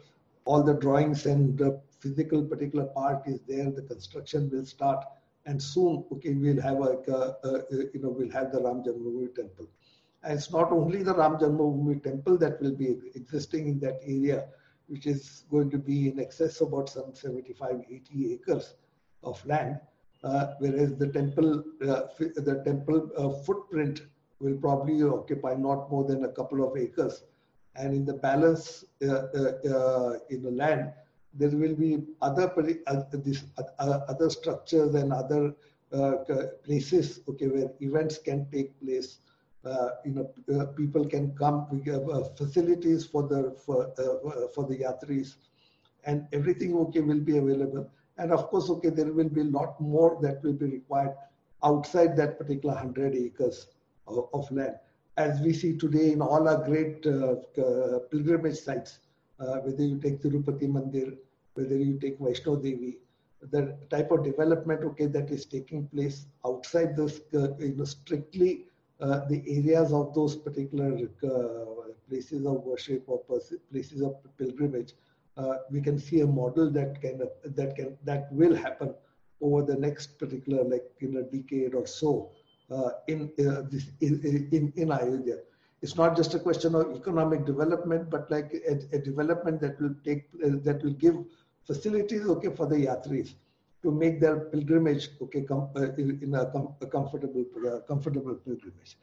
all 0.44 0.62
the 0.62 0.74
drawings 0.74 1.26
and 1.26 1.58
the 1.58 1.80
physical 1.98 2.44
particular 2.44 2.86
part 2.86 3.22
is 3.26 3.40
there, 3.48 3.70
the 3.70 3.82
construction 3.82 4.50
will 4.50 4.64
start, 4.64 5.04
and 5.46 5.62
soon, 5.62 6.04
okay, 6.12 6.34
we'll 6.34 6.60
have 6.60 6.80
a, 6.80 6.98
a, 7.08 7.48
a 7.48 7.76
you 7.94 8.00
know, 8.02 8.10
we'll 8.10 8.30
have 8.30 8.52
the 8.52 8.60
Ram 8.60 8.82
Janmabhoomi 8.82 9.34
temple. 9.34 9.68
And 10.24 10.38
it's 10.38 10.50
not 10.50 10.72
only 10.72 11.02
the 11.04 11.14
Ram 11.14 11.36
Janmabhoomi 11.36 12.02
temple 12.02 12.36
that 12.38 12.60
will 12.60 12.74
be 12.74 12.96
existing 13.14 13.68
in 13.68 13.78
that 13.80 14.00
area, 14.04 14.46
which 14.88 15.06
is 15.06 15.44
going 15.50 15.70
to 15.70 15.78
be 15.78 16.08
in 16.08 16.18
excess 16.18 16.60
of 16.60 16.72
about 16.72 16.88
some 16.88 17.14
75, 17.14 17.82
80 17.88 18.32
acres 18.34 18.74
of 19.22 19.44
land, 19.46 19.78
uh, 20.24 20.54
whereas 20.58 20.96
the 20.96 21.08
temple, 21.08 21.62
uh, 21.82 22.02
the 22.18 22.62
temple 22.64 23.10
uh, 23.16 23.30
footprint 23.44 24.02
will 24.40 24.56
probably 24.56 25.02
occupy 25.02 25.54
not 25.54 25.90
more 25.90 26.04
than 26.04 26.24
a 26.24 26.28
couple 26.28 26.66
of 26.66 26.76
acres. 26.76 27.24
And 27.76 27.94
in 27.94 28.04
the 28.04 28.14
balance 28.14 28.84
uh, 29.02 29.26
uh, 29.34 29.52
uh, 29.68 30.18
in 30.30 30.42
the 30.42 30.50
land, 30.50 30.92
there 31.38 31.56
will 31.62 31.74
be 31.74 32.02
other 32.22 32.52
uh, 32.86 33.02
this, 33.12 33.44
uh, 33.58 33.62
uh, 33.78 34.00
other 34.08 34.30
structures 34.30 34.94
and 34.94 35.12
other 35.12 35.54
places 36.64 37.20
okay, 37.28 37.46
where 37.46 37.70
events 37.80 38.18
can 38.18 38.46
take 38.50 38.78
place 38.80 39.18
uh, 39.66 39.88
you 40.04 40.12
know, 40.12 40.60
uh, 40.60 40.66
people 40.66 41.04
can 41.04 41.34
come. 41.34 41.66
We 41.70 41.90
have 41.90 42.08
uh, 42.08 42.22
facilities 42.36 43.04
for 43.04 43.24
the 43.26 43.56
for 43.64 43.92
for 44.54 44.64
the 44.64 44.76
yatris, 44.84 45.34
and 46.04 46.26
everything 46.32 46.76
okay 46.82 47.00
will 47.00 47.20
be 47.20 47.38
available. 47.38 47.90
And 48.18 48.32
of 48.32 48.48
course, 48.48 48.70
okay, 48.70 48.90
there 48.90 49.12
will 49.12 49.28
be 49.28 49.40
a 49.40 49.50
lot 49.58 49.80
more 49.80 50.18
that 50.22 50.42
will 50.44 50.52
be 50.52 50.66
required 50.66 51.14
outside 51.64 52.16
that 52.16 52.38
particular 52.38 52.76
hundred 52.76 53.16
acres 53.16 53.66
of, 54.06 54.28
of, 54.32 54.50
land, 54.52 54.76
as 55.16 55.40
we 55.40 55.52
see 55.52 55.76
today 55.76 56.12
in 56.12 56.22
all 56.22 56.48
our 56.48 56.64
great 56.64 57.02
pilgrimage 58.10 58.58
sites. 58.58 59.00
whether 59.38 59.82
you 59.82 59.98
take 59.98 60.22
Tirupati 60.22 60.68
Mandir, 60.76 61.16
whether 61.56 61.76
you 61.76 61.98
take 61.98 62.18
Vaishno 62.18 62.62
Devi, 62.62 62.98
the 63.50 63.76
type 63.90 64.10
of 64.10 64.24
development 64.24 64.82
okay 64.84 65.06
that 65.06 65.30
is 65.30 65.44
taking 65.44 65.86
place 65.88 66.26
outside 66.44 66.96
this 66.96 67.20
uh, 67.34 67.56
you 67.58 67.74
know 67.76 67.84
strictly 67.84 68.64
uh, 69.00 69.20
the 69.28 69.42
areas 69.46 69.92
of 69.92 70.14
those 70.14 70.36
particular 70.36 70.96
uh, 71.22 71.92
places 72.08 72.46
of 72.46 72.64
worship 72.64 73.02
or 73.06 73.20
places 73.70 74.00
of 74.00 74.16
pilgrimage, 74.38 74.92
uh, 75.36 75.56
we 75.70 75.80
can 75.82 75.98
see 75.98 76.20
a 76.20 76.26
model 76.26 76.70
that 76.70 77.00
can 77.00 77.20
that 77.44 77.76
can 77.76 77.96
that 78.04 78.32
will 78.32 78.54
happen 78.54 78.94
over 79.42 79.62
the 79.62 79.76
next 79.76 80.18
particular 80.18 80.64
like 80.64 80.86
in 81.00 81.18
a 81.18 81.22
decade 81.22 81.74
or 81.74 81.86
so 81.86 82.30
uh, 82.70 82.90
in 83.06 83.30
uh, 83.40 83.62
this 83.70 83.90
in, 84.00 84.48
in, 84.52 84.72
in 84.76 84.90
Ayodhya. 84.90 85.38
It's 85.82 85.96
not 85.96 86.16
just 86.16 86.32
a 86.34 86.38
question 86.38 86.74
of 86.74 86.96
economic 86.96 87.44
development, 87.44 88.08
but 88.08 88.30
like 88.30 88.54
a, 88.66 88.96
a 88.96 88.98
development 88.98 89.60
that 89.60 89.78
will 89.78 89.94
take 90.06 90.32
that 90.40 90.80
will 90.82 90.94
give 90.94 91.16
facilities 91.66 92.26
okay 92.34 92.52
for 92.58 92.66
the 92.66 92.76
yatris 92.86 93.34
to 93.82 93.90
make 93.90 94.20
their 94.20 94.36
pilgrimage 94.52 95.10
okay 95.22 95.42
com, 95.42 95.68
uh, 95.76 95.92
in 95.94 96.34
a, 96.34 96.46
com, 96.52 96.74
a 96.80 96.86
comfortable 96.86 97.44
uh, 97.66 97.80
comfortable 97.80 98.34
pilgrimage. 98.34 98.96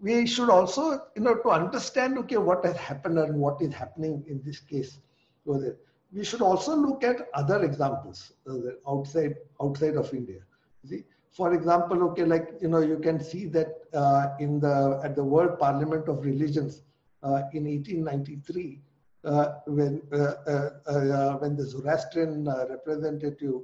We 0.00 0.26
should 0.26 0.50
also 0.50 1.02
you 1.16 1.22
know 1.22 1.36
to 1.36 1.50
understand 1.50 2.18
okay 2.18 2.36
what 2.36 2.64
has 2.64 2.76
happened 2.76 3.18
and 3.18 3.34
what 3.44 3.60
is 3.60 3.74
happening 3.74 4.24
in 4.28 4.40
this 4.44 4.60
case 4.60 4.98
we 5.44 6.24
should 6.24 6.42
also 6.42 6.74
look 6.74 7.04
at 7.04 7.28
other 7.34 7.62
examples 7.64 8.32
uh, 8.48 8.90
outside 8.90 9.34
outside 9.62 9.96
of 9.96 10.12
india. 10.14 10.40
See 10.88 11.04
for 11.30 11.54
example 11.54 12.02
okay 12.08 12.24
like 12.24 12.48
you 12.60 12.68
know 12.68 12.80
you 12.80 12.98
can 12.98 13.22
see 13.30 13.46
that 13.46 13.68
uh, 13.94 14.28
in 14.40 14.60
the 14.60 15.00
at 15.04 15.14
the 15.14 15.24
world 15.24 15.58
parliament 15.58 16.08
of 16.08 16.24
religions 16.24 16.82
uh, 17.22 17.42
in 17.52 17.64
1893 17.64 18.80
uh, 18.80 18.87
Uh, 19.24 19.54
when 19.66 20.00
uh 20.12 20.16
uh, 20.16 20.70
uh, 20.86 20.92
uh, 20.92 21.38
when 21.38 21.56
the 21.56 21.64
Zoroastrian 21.64 22.44
representative 22.70 23.62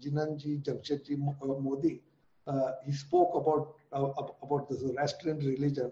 Jinanji 0.00 0.62
Jamshedji 0.62 1.18
Modi 1.18 2.00
he 2.86 2.92
spoke 2.92 3.34
about 3.34 3.74
about 3.92 4.68
the 4.68 4.76
Zoroastrian 4.76 5.38
religion. 5.38 5.90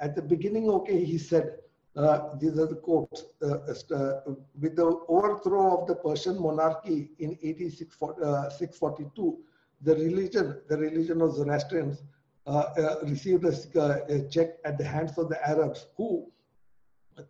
At 0.00 0.16
the 0.16 0.22
beginning, 0.22 0.70
okay, 0.70 1.04
he 1.04 1.18
said 1.18 1.58
uh, 1.96 2.30
these 2.38 2.58
are 2.58 2.66
the 2.66 2.76
quotes. 2.76 3.26
Uh, 3.42 3.58
uh, 3.94 4.20
with 4.58 4.74
the 4.76 4.98
overthrow 5.08 5.76
of 5.78 5.86
the 5.86 5.96
Persian 5.96 6.40
monarchy 6.40 7.10
in 7.18 7.36
8642, 7.42 9.38
the 9.82 9.94
religion, 9.96 10.60
the 10.68 10.78
religion 10.78 11.20
of 11.20 11.34
Zoroastrians, 11.34 12.02
received 13.02 13.44
a, 13.44 13.52
a, 14.08 14.22
check 14.28 14.56
at 14.64 14.78
the 14.78 14.84
hands 14.84 15.18
of 15.18 15.28
the 15.28 15.46
Arabs 15.46 15.86
who 15.96 16.30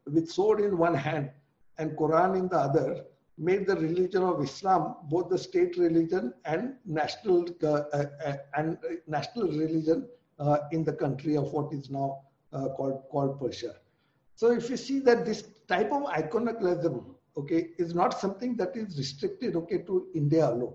with 0.06 0.30
sword 0.30 0.60
in 0.60 0.78
one 0.78 0.94
hand 0.94 1.30
and 1.78 1.96
Quran 1.96 2.38
in 2.38 2.48
the 2.48 2.56
other, 2.58 3.04
made 3.38 3.66
the 3.66 3.76
religion 3.76 4.22
of 4.22 4.42
Islam 4.42 4.96
both 5.04 5.30
the 5.30 5.38
state 5.38 5.76
religion 5.76 6.34
and 6.44 6.74
national 6.84 7.46
uh, 7.62 7.68
uh, 7.68 8.04
uh 8.26 8.36
and 8.54 8.76
national 9.06 9.48
religion 9.48 10.06
uh, 10.38 10.58
in 10.72 10.84
the 10.84 10.92
country 10.92 11.36
of 11.36 11.52
what 11.52 11.72
is 11.72 11.90
now 11.90 12.20
uh, 12.52 12.68
called 12.76 13.02
called 13.10 13.40
Persia. 13.40 13.74
So 14.34 14.50
if 14.50 14.70
you 14.70 14.76
see 14.76 14.98
that 15.00 15.24
this 15.24 15.44
type 15.68 15.92
of 15.92 16.06
iconoclasm, 16.06 17.14
okay, 17.36 17.70
is 17.78 17.94
not 17.94 18.18
something 18.18 18.56
that 18.56 18.76
is 18.76 18.96
restricted, 18.98 19.54
okay, 19.56 19.78
to 19.78 20.06
India 20.14 20.48
alone. 20.48 20.74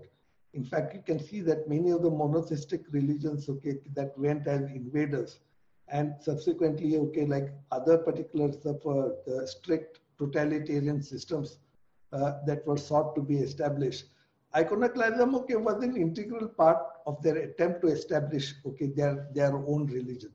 In 0.54 0.64
fact, 0.64 0.94
you 0.94 1.02
can 1.04 1.18
see 1.18 1.40
that 1.42 1.68
many 1.68 1.90
of 1.90 2.02
the 2.02 2.10
monotheistic 2.10 2.82
religions, 2.90 3.48
okay, 3.48 3.78
that 3.94 4.16
went 4.16 4.46
as 4.46 4.62
invaders, 4.70 5.40
and 5.88 6.14
subsequently, 6.20 6.96
okay, 6.96 7.26
like 7.26 7.52
other 7.70 7.98
particulars 7.98 8.56
of 8.64 8.84
uh, 8.86 9.46
strict 9.46 10.00
totalitarian 10.18 11.02
systems 11.02 11.58
uh, 12.12 12.32
that 12.46 12.66
were 12.66 12.76
sought 12.76 13.14
to 13.14 13.22
be 13.22 13.36
established. 13.36 14.06
Iconoclasm, 14.54 15.34
okay, 15.34 15.56
was 15.56 15.82
an 15.82 15.96
integral 15.96 16.48
part 16.48 16.78
of 17.06 17.22
their 17.22 17.36
attempt 17.36 17.82
to 17.82 17.88
establish, 17.88 18.54
okay, 18.64 18.86
their 18.86 19.28
their 19.34 19.56
own 19.56 19.86
religion. 19.86 20.32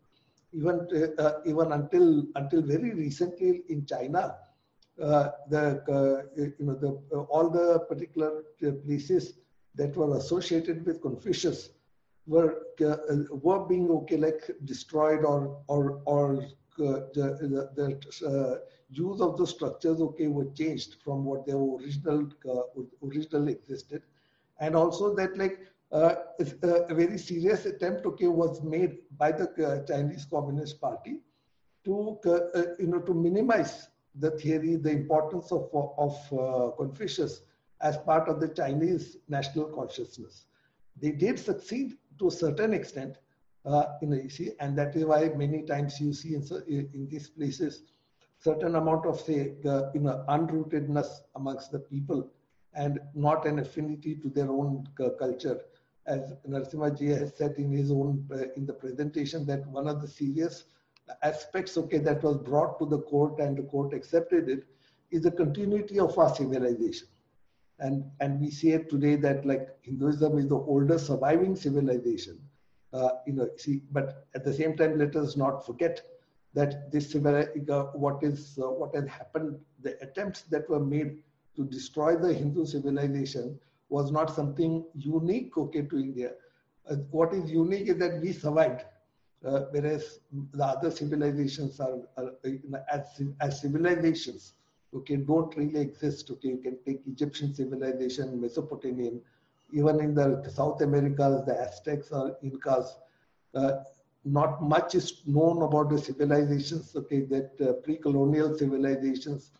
Even 0.53 0.87
uh, 0.93 1.21
uh 1.21 1.39
even 1.45 1.71
until 1.71 2.25
until 2.35 2.61
very 2.61 2.93
recently 2.93 3.63
in 3.69 3.85
China, 3.85 4.35
uh, 5.01 5.29
the 5.49 5.81
uh, 5.89 6.41
you 6.41 6.53
know 6.59 6.75
the 6.75 7.17
all 7.17 7.49
the 7.49 7.79
particular 7.89 8.43
places 8.85 9.39
that 9.75 9.95
were 9.95 10.17
associated 10.17 10.85
with 10.85 11.01
Confucius 11.01 11.69
were 12.27 12.63
uh, 12.85 12.97
were 13.31 13.65
being 13.65 13.89
okay 13.89 14.17
like 14.17 14.49
destroyed 14.65 15.25
or 15.25 15.61
or 15.67 16.01
or 16.05 16.43
uh, 16.79 17.01
the, 17.13 17.69
the 17.75 18.27
uh, 18.27 18.57
use 18.89 19.21
of 19.21 19.37
the 19.37 19.45
structures 19.45 20.01
okay 20.01 20.27
were 20.27 20.49
changed 20.53 20.97
from 21.03 21.25
what 21.25 21.45
they 21.45 21.53
were 21.53 21.77
original 21.77 22.29
originally 23.03 23.53
existed 23.53 24.01
and 24.59 24.75
also 24.75 25.15
that 25.15 25.35
like 25.37 25.59
uh, 25.91 26.15
a 26.39 26.93
very 26.93 27.17
serious 27.17 27.65
attempt 27.65 28.05
okay 28.05 28.27
was 28.27 28.61
made 28.63 28.99
by 29.17 29.31
the 29.31 29.83
Chinese 29.87 30.25
Communist 30.25 30.79
Party 30.79 31.19
to 31.83 32.19
uh, 32.25 32.61
you 32.79 32.87
know 32.87 32.99
to 32.99 33.13
minimize 33.13 33.89
the 34.15 34.31
theory 34.31 34.75
the 34.75 34.91
importance 34.91 35.51
of 35.51 35.69
of 35.97 36.77
Confucius 36.77 37.41
as 37.81 37.97
part 37.97 38.29
of 38.29 38.39
the 38.39 38.47
Chinese 38.47 39.17
national 39.27 39.65
consciousness. 39.65 40.45
They 41.01 41.11
did 41.11 41.39
succeed 41.39 41.97
to 42.21 42.27
a 42.27 42.31
certain 42.31 42.73
extent, 42.73 43.17
uh, 43.65 43.85
know, 44.07 44.15
you 44.15 44.29
see, 44.29 44.51
and 44.59 44.77
that 44.77 44.95
is 44.95 45.05
why 45.05 45.29
many 45.35 45.63
times 45.63 45.99
you 45.99 46.13
see 46.13 46.35
in, 46.35 46.43
in 46.93 47.07
these 47.09 47.27
places 47.27 47.83
certain 48.37 48.75
amount 48.75 49.05
of 49.05 49.19
say, 49.19 49.53
uh, 49.65 49.91
you 49.93 49.99
know, 50.01 50.23
unrootedness 50.29 51.09
amongst 51.35 51.71
the 51.71 51.79
people 51.79 52.31
and 52.73 52.99
not 53.13 53.45
an 53.45 53.59
affinity 53.59 54.15
to 54.15 54.29
their 54.29 54.49
own 54.49 54.87
uh, 54.99 55.09
culture. 55.19 55.59
As 56.07 56.33
Narasimha 56.49 56.97
Ji 56.97 57.07
has 57.07 57.35
said 57.37 57.53
in 57.57 57.71
his 57.71 57.91
own, 57.91 58.27
uh, 58.31 58.45
in 58.55 58.65
the 58.65 58.73
presentation 58.73 59.45
that 59.45 59.67
one 59.67 59.87
of 59.87 60.01
the 60.01 60.07
serious 60.07 60.63
aspects, 61.21 61.77
okay, 61.77 61.99
that 61.99 62.23
was 62.23 62.37
brought 62.37 62.79
to 62.79 62.85
the 62.85 62.99
court 62.99 63.39
and 63.39 63.57
the 63.57 63.63
court 63.63 63.93
accepted 63.93 64.49
it 64.49 64.63
is 65.11 65.21
the 65.21 65.31
continuity 65.31 65.99
of 65.99 66.17
our 66.17 66.33
civilization 66.33 67.07
and 67.81 68.03
and 68.19 68.39
we 68.39 68.49
see 68.49 68.71
it 68.71 68.89
today 68.89 69.15
that 69.15 69.45
like 69.45 69.67
Hinduism 69.81 70.37
is 70.37 70.47
the 70.47 70.61
oldest 70.73 71.07
surviving 71.07 71.55
civilization. 71.55 72.39
Uh, 72.93 73.09
you 73.25 73.33
know, 73.33 73.49
see, 73.57 73.81
but 73.91 74.27
at 74.35 74.43
the 74.43 74.53
same 74.53 74.75
time, 74.77 74.97
let 74.97 75.15
us 75.15 75.35
not 75.37 75.65
forget 75.65 76.01
that 76.53 76.91
this 76.91 77.15
uh, 77.15 77.83
what 77.93 78.21
is 78.21 78.59
uh, 78.61 78.67
what 78.67 78.93
has 78.95 79.07
happened, 79.07 79.57
the 79.81 79.97
attempts 80.01 80.41
that 80.43 80.69
were 80.69 80.79
made 80.79 81.17
to 81.55 81.65
destroy 81.65 82.15
the 82.15 82.33
Hindu 82.33 82.65
civilization 82.65 83.59
was 83.89 84.11
not 84.11 84.33
something 84.33 84.85
unique 84.93 85.57
okay 85.57 85.81
to 85.83 85.97
India. 85.97 86.31
Uh, 86.89 86.95
what 87.11 87.33
is 87.33 87.49
unique 87.49 87.87
is 87.87 87.97
that 87.97 88.21
we 88.21 88.33
survived, 88.33 88.83
uh, 89.45 89.61
whereas 89.71 90.19
the 90.53 90.65
other 90.65 90.91
civilizations 90.91 91.79
are, 91.79 91.99
are 92.17 92.31
as 92.91 93.21
as 93.39 93.61
civilizations 93.61 94.53
okay, 94.95 95.15
don't 95.15 95.55
really 95.55 95.79
exist. 95.79 96.29
Okay, 96.31 96.49
you 96.49 96.57
can 96.57 96.77
take 96.85 97.01
Egyptian 97.07 97.53
civilization, 97.53 98.39
Mesopotamian, 98.39 99.21
even 99.71 99.99
in 99.99 100.13
the 100.13 100.49
South 100.53 100.81
Americas, 100.81 101.45
the 101.45 101.59
Aztecs 101.59 102.11
or 102.11 102.37
Incas. 102.43 102.97
Uh, 103.53 103.83
not 104.23 104.61
much 104.61 104.93
is 104.95 105.21
known 105.25 105.63
about 105.63 105.89
the 105.89 105.97
civilizations, 105.97 106.95
okay, 106.95 107.21
that 107.21 107.51
uh, 107.61 107.73
pre-colonial 107.83 108.55
civilizations 108.57 109.51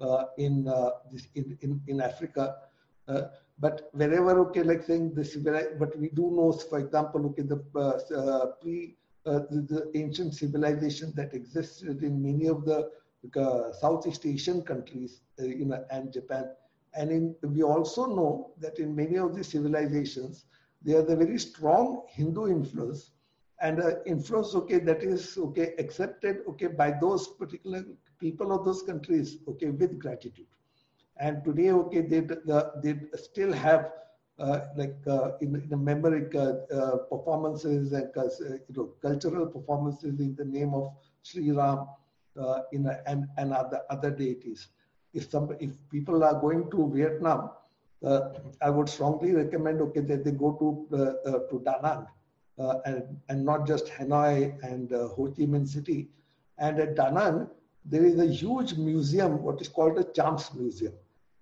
uh, 0.00 0.24
in, 0.36 0.68
uh, 0.68 0.90
this, 1.10 1.28
in, 1.34 1.56
in, 1.62 1.80
in 1.86 2.00
Africa. 2.00 2.56
Uh, 3.08 3.22
but 3.58 3.88
wherever, 3.92 4.38
okay, 4.40 4.62
like 4.62 4.82
saying 4.82 5.14
the 5.14 5.24
civilized, 5.24 5.78
but 5.78 5.98
we 5.98 6.08
do 6.08 6.30
know, 6.30 6.52
for 6.52 6.78
example, 6.78 7.26
okay, 7.26 7.42
the 7.42 7.62
uh, 7.76 8.46
pre, 8.60 8.96
the, 9.24 9.66
the, 9.68 9.90
ancient 9.94 10.34
civilization 10.34 11.12
that 11.14 11.34
existed 11.34 12.02
in 12.02 12.22
many 12.22 12.46
of 12.46 12.64
the 12.64 12.90
Southeast 13.80 14.26
Asian 14.26 14.62
countries, 14.62 15.20
uh, 15.38 15.44
you 15.44 15.64
know, 15.64 15.84
and 15.90 16.12
Japan. 16.12 16.48
And 16.94 17.10
in, 17.10 17.36
we 17.42 17.62
also 17.62 18.06
know 18.06 18.52
that 18.58 18.78
in 18.78 18.94
many 18.94 19.16
of 19.16 19.34
these 19.34 19.48
civilizations, 19.48 20.46
there 20.82 21.02
is 21.02 21.10
a 21.10 21.16
very 21.16 21.38
strong 21.38 22.02
Hindu 22.08 22.48
influence 22.48 23.12
and 23.60 23.80
uh, 23.80 24.02
influence, 24.06 24.54
okay, 24.54 24.78
that 24.78 25.02
is, 25.02 25.36
okay, 25.36 25.74
accepted, 25.78 26.38
okay, 26.48 26.68
by 26.68 26.90
those 26.90 27.28
particular 27.28 27.84
people 28.18 28.52
of 28.52 28.64
those 28.64 28.82
countries, 28.82 29.36
okay, 29.46 29.66
with 29.66 29.98
gratitude. 29.98 30.46
And 31.18 31.44
today, 31.44 31.70
okay, 31.70 32.00
they, 32.00 32.20
they 32.82 32.98
still 33.16 33.52
have 33.52 33.92
uh, 34.38 34.60
like 34.74 34.96
uh, 35.06 35.32
in, 35.42 35.54
in 35.70 35.84
memory 35.84 36.26
uh, 36.34 36.74
uh, 36.74 36.96
performances 37.10 37.92
and 37.92 38.10
you 38.16 38.74
know, 38.74 38.90
cultural 39.02 39.46
performances 39.46 40.18
in 40.18 40.34
the 40.34 40.44
name 40.46 40.72
of 40.72 40.94
Sri 41.22 41.50
Ram 41.50 41.86
Uh, 42.38 42.60
in 42.70 42.86
a, 42.86 43.00
and, 43.06 43.26
and 43.38 43.52
other, 43.52 43.80
other 43.90 44.08
deities. 44.08 44.68
If, 45.12 45.28
some, 45.30 45.56
if 45.58 45.72
people 45.90 46.22
are 46.22 46.40
going 46.40 46.70
to 46.70 46.88
Vietnam, 46.94 47.50
uh, 48.04 48.20
I 48.62 48.70
would 48.70 48.88
strongly 48.88 49.32
recommend 49.32 49.80
okay, 49.80 50.00
that 50.00 50.24
they 50.24 50.30
go 50.30 50.52
to, 50.60 50.96
uh, 50.96 51.38
to 51.50 51.62
Da 51.64 51.80
Nang 51.82 52.06
and, 52.86 53.02
and 53.28 53.44
not 53.44 53.66
just 53.66 53.86
Hanoi 53.86 54.56
and 54.62 54.92
Ho 54.92 55.26
Chi 55.36 55.42
Minh 55.42 55.66
City. 55.66 56.08
And 56.58 56.78
at 56.78 56.94
Da 56.94 57.10
Nang, 57.10 57.48
there 57.84 58.04
is 58.04 58.20
a 58.20 58.26
huge 58.26 58.74
museum, 58.74 59.42
what 59.42 59.60
is 59.60 59.68
called 59.68 59.98
a 59.98 60.04
Champs 60.04 60.54
Museum. 60.54 60.94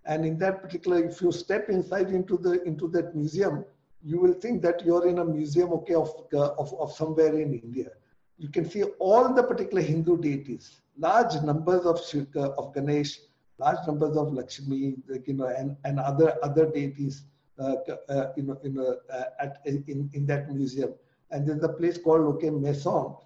And 0.06 0.24
in 0.24 0.38
that 0.38 0.62
particular, 0.62 1.04
if 1.04 1.20
you 1.20 1.32
step 1.32 1.68
inside 1.68 2.10
into 2.10 2.38
the 2.38 2.62
into 2.62 2.88
that 2.88 3.14
museum, 3.14 3.66
you 4.02 4.18
will 4.18 4.32
think 4.32 4.62
that 4.62 4.86
you're 4.86 5.06
in 5.06 5.18
a 5.18 5.24
museum, 5.24 5.70
okay, 5.74 5.94
of, 5.94 6.10
uh, 6.32 6.52
of, 6.58 6.72
of 6.80 6.92
somewhere 6.92 7.38
in 7.38 7.52
India. 7.52 7.90
You 8.38 8.48
can 8.48 8.68
see 8.70 8.84
all 9.00 9.34
the 9.34 9.42
particular 9.42 9.82
Hindu 9.82 10.18
deities, 10.18 10.80
large 10.96 11.34
numbers 11.42 11.84
of 11.84 11.96
Shirka, 11.96 12.54
of 12.56 12.72
Ganesh, 12.74 13.18
large 13.58 13.84
numbers 13.86 14.16
of 14.16 14.32
Lakshmi, 14.32 14.96
you 15.26 15.34
know, 15.34 15.46
and, 15.46 15.76
and 15.84 15.98
other 15.98 16.36
other 16.42 16.70
deities, 16.70 17.24
uh, 17.58 17.74
uh, 18.08 18.32
you 18.36 18.44
know, 18.44 18.58
in, 18.62 18.78
uh, 18.78 19.24
at, 19.40 19.60
in, 19.64 20.08
in 20.12 20.26
that 20.26 20.54
museum. 20.54 20.94
And 21.30 21.46
there's 21.46 21.64
a 21.64 21.68
place 21.68 21.98
called 21.98 22.36
okay, 22.36 22.50
My 22.50 22.72
Son, 22.72 23.16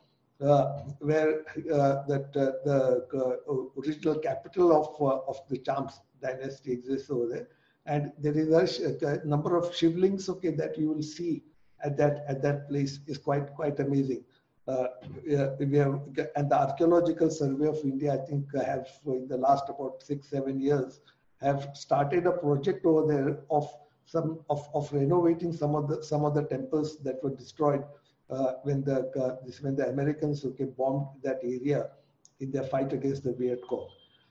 uh, 0.40 0.80
where 1.00 1.42
uh, 1.70 2.02
that 2.08 2.28
uh, 2.34 2.52
the 2.64 3.68
original 3.78 4.18
capital 4.18 4.72
of 4.72 4.86
of 5.28 5.36
the 5.48 5.58
Champs 5.58 6.00
dynasty 6.22 6.72
exists 6.72 7.10
over 7.10 7.28
there. 7.28 7.48
And 7.84 8.12
there 8.18 8.36
is 8.36 8.80
a, 8.80 9.06
a 9.06 9.26
number 9.26 9.56
of 9.56 9.74
shivlings, 9.74 10.28
okay, 10.28 10.50
that 10.50 10.78
you 10.78 10.88
will 10.88 11.02
see 11.02 11.42
at 11.84 11.96
that 11.98 12.24
at 12.28 12.40
that 12.42 12.68
place 12.68 13.00
is 13.06 13.18
quite 13.18 13.54
quite 13.54 13.78
amazing. 13.80 14.24
Uh, 14.68 14.86
we 15.26 15.32
have, 15.76 16.00
and 16.36 16.48
the 16.50 16.54
archaeological 16.56 17.30
survey 17.30 17.66
of 17.66 17.78
India, 17.82 18.14
I 18.14 18.24
think, 18.26 18.54
have 18.54 18.88
in 19.06 19.26
the 19.28 19.36
last 19.36 19.64
about 19.68 20.02
six 20.02 20.28
seven 20.28 20.60
years 20.60 21.00
have 21.40 21.70
started 21.74 22.26
a 22.26 22.32
project 22.32 22.86
over 22.86 23.12
there 23.12 23.40
of 23.50 23.68
some 24.06 24.40
of, 24.48 24.68
of 24.74 24.92
renovating 24.92 25.52
some 25.52 25.74
of 25.74 25.88
the 25.88 26.02
some 26.02 26.24
of 26.24 26.34
the 26.34 26.44
temples 26.44 26.98
that 27.02 27.22
were 27.24 27.34
destroyed 27.34 27.82
uh, 28.30 28.52
when 28.62 28.84
the 28.84 29.10
uh, 29.20 29.36
this, 29.44 29.60
when 29.60 29.74
the 29.74 29.88
Americans 29.88 30.44
okay 30.44 30.64
bombed 30.64 31.08
that 31.22 31.40
area 31.42 31.90
in 32.40 32.50
their 32.50 32.64
fight 32.64 32.92
against 32.92 33.24
the 33.24 33.32
Viet 33.32 33.62
Cong. 33.68 33.88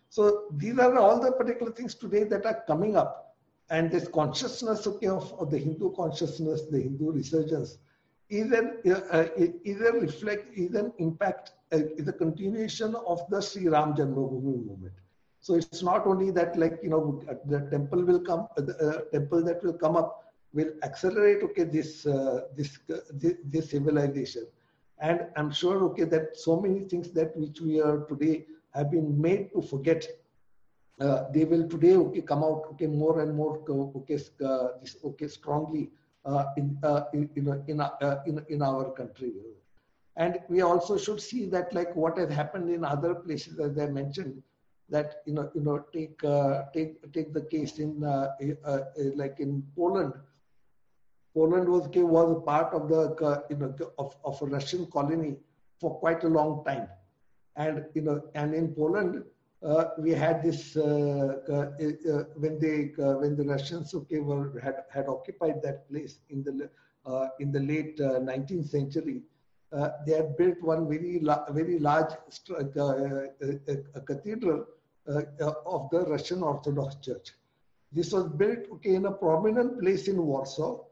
So 0.10 0.46
these 0.58 0.78
are 0.80 0.98
all 0.98 1.20
the 1.20 1.32
particular 1.32 1.72
things 1.72 1.96
today 1.96 2.24
that 2.26 2.46
are 2.46 2.64
coming 2.68 2.96
up. 2.98 3.36
And 3.70 3.90
this 3.90 4.10
consciousness 4.10 4.86
okay, 4.86 5.08
of, 5.08 5.34
of 5.40 5.50
the 5.50 5.58
Hindu 5.58 5.96
consciousness, 5.96 6.64
the 6.70 6.82
Hindu 6.82 7.12
resurgence, 7.14 7.78
either, 8.32 8.78
uh, 9.12 9.26
either 9.64 9.92
reflect, 9.94 10.58
either 10.58 10.92
impact, 10.98 11.52
uh, 11.74 11.80
is 11.98 12.08
a 12.08 12.14
continuation 12.14 12.96
of 12.96 13.22
the 13.30 13.42
Sri 13.42 13.68
Ram 13.68 13.94
Janmabhoomi 13.94 14.66
movement. 14.68 14.94
So 15.42 15.56
it's 15.56 15.84
not 15.84 16.06
only 16.06 16.32
that 16.32 16.58
like, 16.58 16.80
you 16.84 16.90
know, 16.90 17.22
the 17.46 17.62
temple 17.72 18.04
will 18.04 18.20
come, 18.20 18.48
uh, 18.58 18.62
the 18.62 18.76
uh, 18.78 19.02
temple 19.12 19.44
that 19.44 19.64
will 19.64 19.74
come 19.74 19.96
up 19.96 20.34
will 20.54 20.72
accelerate, 20.84 21.44
okay, 21.44 21.64
this, 21.64 22.06
uh, 22.06 22.42
this, 22.56 22.80
uh, 22.94 22.98
this, 23.14 23.36
this 23.44 23.72
civilization. 23.72 24.46
And 25.00 25.28
I'm 25.36 25.52
sure, 25.52 25.84
okay, 25.86 26.04
that 26.06 26.38
so 26.38 26.60
many 26.60 26.82
things 26.82 27.10
that 27.12 27.36
which 27.36 27.60
we 27.60 27.82
are 27.82 28.06
today 28.06 28.46
have 28.76 28.92
been 28.92 29.20
made 29.20 29.52
to 29.54 29.62
forget. 29.62 30.08
Uh, 31.00 31.32
they 31.32 31.46
will 31.46 31.68
today 31.68 31.96
okay 31.96 32.22
come 32.22 32.44
out 32.44 32.64
okay 32.72 32.86
more 32.86 33.22
and 33.22 33.36
more 33.36 33.60
okay 33.96 34.20
uh, 34.46 34.68
okay 35.04 35.28
strongly 35.28 35.90
uh, 35.90 36.01
in, 36.58 36.78
uh, 36.84 37.04
in, 37.14 37.30
in 37.36 37.64
in 37.68 37.82
uh, 37.82 38.22
in 38.26 38.46
in 38.50 38.62
our 38.62 38.92
country. 38.92 39.34
And 40.18 40.40
we 40.50 40.62
also 40.62 40.98
should 40.98 41.22
see 41.22 41.46
that 41.48 41.74
like 41.74 41.96
what 41.96 42.18
has 42.18 42.30
happened 42.30 42.70
in 42.70 42.84
other 42.84 43.16
places 43.16 43.60
as 43.60 43.78
i 43.80 43.86
mentioned 43.88 44.44
that 44.90 45.22
you 45.26 45.34
know 45.34 45.50
you 45.56 45.62
know 45.62 45.78
take 45.94 46.24
uh, 46.24 46.64
take 46.74 47.12
take 47.14 47.34
the 47.34 47.44
case 47.54 47.80
in 47.80 48.02
like 49.16 49.40
in 49.40 49.64
poland. 49.76 50.14
Poland 51.34 51.70
was 51.70 51.88
was 51.96 52.44
part 52.46 52.74
of 52.74 52.90
the 52.90 53.02
you 53.50 53.56
know 53.56 53.74
of, 53.98 54.16
of 54.26 54.42
a 54.42 54.46
russian 54.46 54.86
colony 54.88 55.38
for 55.80 55.98
quite 56.00 56.24
a 56.24 56.28
long 56.28 56.64
time. 56.66 56.88
And 57.56 57.86
you 57.96 58.02
know, 58.02 58.22
and 58.36 58.54
in 58.54 58.74
Poland, 58.74 59.24
uh, 59.64 59.86
we 59.98 60.12
had 60.12 60.42
this 60.42 60.76
uh, 60.76 61.38
uh, 61.50 61.54
uh 61.54 62.24
when 62.36 62.60
they 62.60 62.92
uh, 63.04 63.14
when 63.22 63.36
the 63.36 63.44
Russians 63.44 63.94
okay 63.94 64.20
were 64.20 64.60
had, 64.60 64.84
had 64.92 65.08
occupied 65.08 65.62
that 65.64 65.88
place 65.90 66.20
in 66.30 66.44
the 66.44 66.70
uh, 67.06 67.28
in 67.40 67.52
the 67.52 67.60
late 67.60 67.98
19th 67.98 68.70
century. 68.70 69.22
they 70.06 70.14
had 70.14 70.36
built 70.38 70.62
one 70.62 70.88
very 70.88 71.20
very 71.60 71.78
large 71.80 72.14
cathedral 74.10 74.66
of 75.76 75.90
the 75.92 76.02
Russian 76.14 76.44
Orthodox 76.44 76.96
Church. 76.96 77.32
This 77.92 78.12
was 78.14 78.28
built 78.28 78.60
okay 78.74 78.96
in 78.96 79.06
a 79.06 79.12
prominent 79.12 79.80
place 79.80 80.08
in 80.08 80.26
Warsaw. 80.26 80.86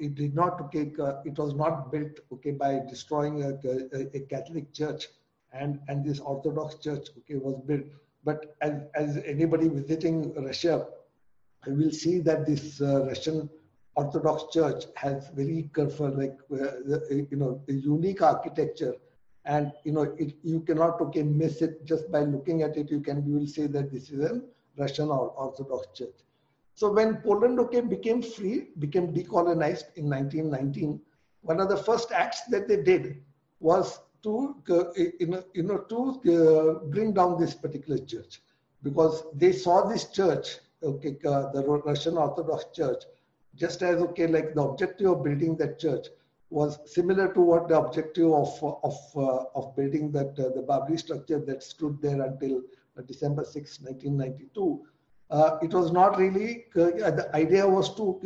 It 0.00 0.14
did 0.14 0.34
not 0.34 0.60
okay. 0.62 0.92
it 1.30 1.38
was 1.38 1.54
not 1.54 1.92
built 1.92 2.20
okay 2.32 2.52
by 2.52 2.80
destroying 2.88 3.42
a, 3.42 3.50
a, 3.98 4.00
a 4.18 4.20
Catholic 4.32 4.72
church 4.72 5.08
and, 5.52 5.80
and 5.88 6.04
this 6.04 6.20
Orthodox 6.20 6.76
church 6.76 7.08
okay, 7.18 7.36
was 7.36 7.60
built. 7.66 7.84
But 8.24 8.56
as, 8.60 8.82
as 8.94 9.16
anybody 9.24 9.68
visiting 9.68 10.34
Russia 10.34 10.86
will 11.66 11.90
see 11.90 12.20
that 12.20 12.46
this 12.46 12.80
uh, 12.80 13.06
Russian 13.06 13.50
Orthodox 13.96 14.52
Church 14.52 14.84
has 14.96 15.28
very 15.34 15.70
careful, 15.74 16.08
like 16.08 16.36
uh, 16.52 17.06
you 17.10 17.36
know, 17.36 17.60
unique 17.68 18.22
architecture, 18.22 18.94
and 19.44 19.72
you 19.84 19.92
know, 19.92 20.14
it, 20.18 20.34
you 20.42 20.60
cannot 20.60 21.00
okay 21.00 21.22
miss 21.22 21.62
it 21.62 21.84
just 21.84 22.10
by 22.10 22.20
looking 22.20 22.62
at 22.62 22.76
it. 22.76 22.90
You 22.90 23.00
can 23.00 23.24
you 23.26 23.34
will 23.34 23.46
say 23.46 23.66
that 23.66 23.92
this 23.92 24.10
is 24.10 24.20
a 24.24 24.42
Russian 24.76 25.10
Orthodox 25.10 25.86
Church. 25.96 26.18
So 26.74 26.92
when 26.92 27.16
Poland 27.18 27.60
okay 27.60 27.80
became 27.80 28.20
free, 28.20 28.70
became 28.78 29.14
decolonized 29.14 29.94
in 29.96 30.10
1919, 30.10 31.00
one 31.42 31.60
of 31.60 31.68
the 31.68 31.76
first 31.76 32.10
acts 32.10 32.42
that 32.50 32.66
they 32.66 32.82
did 32.82 33.22
was 33.60 34.00
to 34.24 34.56
uh, 34.70 34.84
you 35.54 35.62
know, 35.62 35.78
to 35.92 35.98
uh, 36.34 36.84
bring 36.88 37.12
down 37.12 37.38
this 37.38 37.54
particular 37.54 37.98
church. 37.98 38.40
Because 38.82 39.24
they 39.34 39.52
saw 39.52 39.86
this 39.88 40.10
church 40.10 40.58
okay 40.82 41.16
uh, 41.26 41.50
the 41.52 41.62
Russian 41.86 42.16
Orthodox 42.18 42.64
Church 42.74 43.04
just 43.54 43.82
as 43.82 44.00
okay 44.02 44.26
like 44.26 44.54
the 44.54 44.62
objective 44.62 45.10
of 45.10 45.24
building 45.24 45.56
that 45.56 45.78
church 45.78 46.06
was 46.50 46.78
similar 46.84 47.32
to 47.34 47.40
what 47.40 47.68
the 47.68 47.78
objective 47.78 48.30
of 48.30 48.52
of 48.62 48.96
uh, 49.16 49.44
of 49.54 49.74
building 49.76 50.10
that 50.12 50.38
uh, 50.38 50.50
the 50.56 50.64
Babri 50.68 50.98
structure 50.98 51.38
that 51.40 51.62
stood 51.62 52.00
there 52.02 52.20
until 52.22 52.62
uh, 52.98 53.02
December 53.02 53.44
6 53.44 53.80
1992 53.80 54.86
it 55.62 55.72
was 55.72 55.90
not 55.90 56.18
really 56.18 56.66
the 56.74 57.28
idea 57.34 57.66
was 57.66 57.94
to 57.96 58.20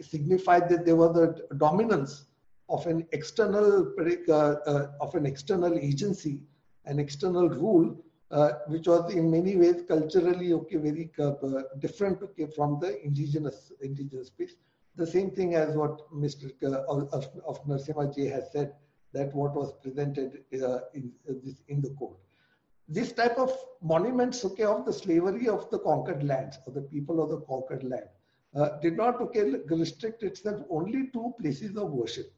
signify 0.00 0.58
that 0.60 0.84
there 0.84 0.96
was 0.96 1.16
a 1.16 1.54
dominance 1.56 2.25
of 2.68 2.86
an 2.86 3.06
external 3.12 3.92
uh, 4.28 4.32
uh, 4.32 4.90
of 5.00 5.14
an 5.14 5.24
external 5.24 5.78
agency, 5.78 6.40
an 6.84 6.98
external 6.98 7.48
rule, 7.48 7.96
uh, 8.30 8.52
which 8.66 8.88
was 8.88 9.12
in 9.14 9.30
many 9.30 9.56
ways 9.56 9.82
culturally 9.86 10.52
okay, 10.52 10.76
very 10.76 11.10
different 11.78 12.20
okay, 12.22 12.46
from 12.46 12.78
the 12.80 13.00
indigenous 13.04 13.72
indigenous 13.80 14.28
space. 14.28 14.56
The 14.96 15.06
same 15.06 15.30
thing 15.30 15.54
as 15.54 15.76
what 15.76 16.10
Mr. 16.12 16.50
of, 16.88 17.28
of 17.46 17.64
Narasimha 17.66 18.14
J 18.14 18.26
has 18.28 18.50
said 18.50 18.72
that 19.12 19.34
what 19.34 19.54
was 19.54 19.72
presented 19.82 20.42
in, 20.50 21.12
in 21.68 21.80
the 21.80 21.90
court. 21.98 22.16
This 22.88 23.12
type 23.12 23.38
of 23.38 23.52
monuments 23.82 24.44
okay, 24.44 24.64
of 24.64 24.84
the 24.86 24.92
slavery 24.92 25.48
of 25.48 25.70
the 25.70 25.78
conquered 25.78 26.24
lands, 26.24 26.58
of 26.66 26.74
the 26.74 26.82
people 26.82 27.22
of 27.22 27.30
the 27.30 27.40
conquered 27.40 27.84
land, 27.84 28.08
uh, 28.54 28.78
did 28.80 28.96
not 28.96 29.20
okay, 29.20 29.52
restrict 29.68 30.22
itself 30.22 30.62
only 30.70 31.08
to 31.08 31.34
places 31.38 31.76
of 31.76 31.90
worship 31.90 32.32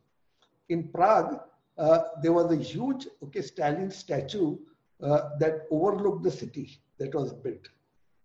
in 0.68 0.88
Prague, 0.88 1.40
uh, 1.78 2.00
there 2.22 2.32
was 2.32 2.52
a 2.52 2.56
huge 2.56 3.06
okay, 3.22 3.42
Stalin 3.42 3.90
statue 3.90 4.56
uh, 5.02 5.30
that 5.38 5.66
overlooked 5.70 6.22
the 6.22 6.30
city 6.30 6.80
that 6.98 7.14
was 7.14 7.32
built. 7.32 7.68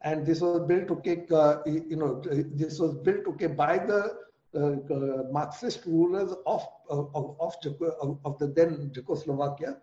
and 0.04 0.26
this 0.26 0.42
was 0.42 0.60
built 0.68 0.92
okay, 0.92 1.26
uh, 1.32 1.58
you 1.66 1.96
know, 1.96 2.22
this 2.62 2.80
was 2.80 2.96
built 2.96 3.26
okay 3.28 3.48
by 3.48 3.78
the 3.78 4.18
uh, 4.56 5.24
Marxist 5.32 5.86
rulers 5.86 6.32
of 6.46 6.68
of 6.90 7.10
of, 7.16 7.56
of, 8.02 8.20
of 8.26 8.38
the 8.40 8.48
then 8.48 8.92
Czechoslovakia, 8.94 9.78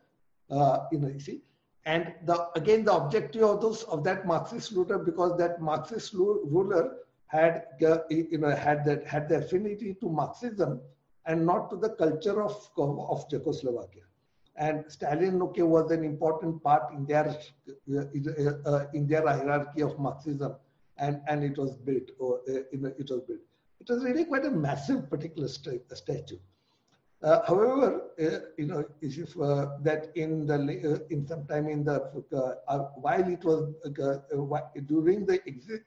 you 0.92 0.98
know, 0.98 1.08
you 1.08 1.20
see. 1.20 1.40
And 1.86 2.12
the 2.26 2.48
again 2.54 2.84
the 2.84 2.94
objective 2.94 3.42
of 3.42 3.60
those 3.62 3.82
of 3.84 4.04
that 4.04 4.26
Marxist 4.26 4.72
ruler 4.72 4.98
because 4.98 5.38
that 5.38 5.60
Marxist 5.60 6.12
ruler 6.12 6.96
had 7.26 7.64
you 8.10 8.38
know 8.38 8.54
had 8.54 8.84
that 8.84 9.06
had 9.06 9.28
the 9.28 9.38
affinity 9.38 9.94
to 9.94 10.08
Marxism 10.08 10.80
and 11.26 11.44
not 11.46 11.70
to 11.70 11.76
the 11.76 11.90
culture 11.90 12.42
of 12.42 12.70
of 12.76 13.28
Czechoslovakia. 13.28 14.04
And 14.56 14.84
Stalin 14.88 15.40
okay 15.42 15.62
was 15.62 15.90
an 15.90 16.04
important 16.04 16.62
part 16.62 16.92
in 16.92 17.06
their 17.06 17.28
uh, 18.66 18.84
in 18.92 19.06
their 19.06 19.26
hierarchy 19.26 19.82
of 19.82 19.98
Marxism, 19.98 20.54
and 20.98 21.20
and 21.28 21.44
it 21.44 21.56
was 21.56 21.76
built 21.76 22.10
or 22.18 22.40
uh, 22.48 22.62
it 22.72 23.10
was 23.10 23.22
built. 23.22 23.40
It 23.80 23.88
was 23.88 24.04
really 24.04 24.24
quite 24.24 24.44
a 24.44 24.50
massive 24.50 25.08
particular 25.08 25.48
st 25.48 25.82
statue. 25.96 26.38
Uh, 27.22 27.40
however, 27.46 28.02
uh, 28.18 28.38
you 28.56 28.66
know, 28.66 28.82
if 29.02 29.38
uh, 29.38 29.76
that 29.82 30.10
in 30.16 30.46
the 30.46 30.54
uh, 30.56 30.98
in 31.10 31.26
some 31.26 31.46
time 31.46 31.68
in 31.68 31.84
the 31.84 31.96
uh, 32.68 32.78
while 32.96 33.28
it 33.28 33.44
was 33.44 33.74
during 34.86 35.26
the 35.26 35.38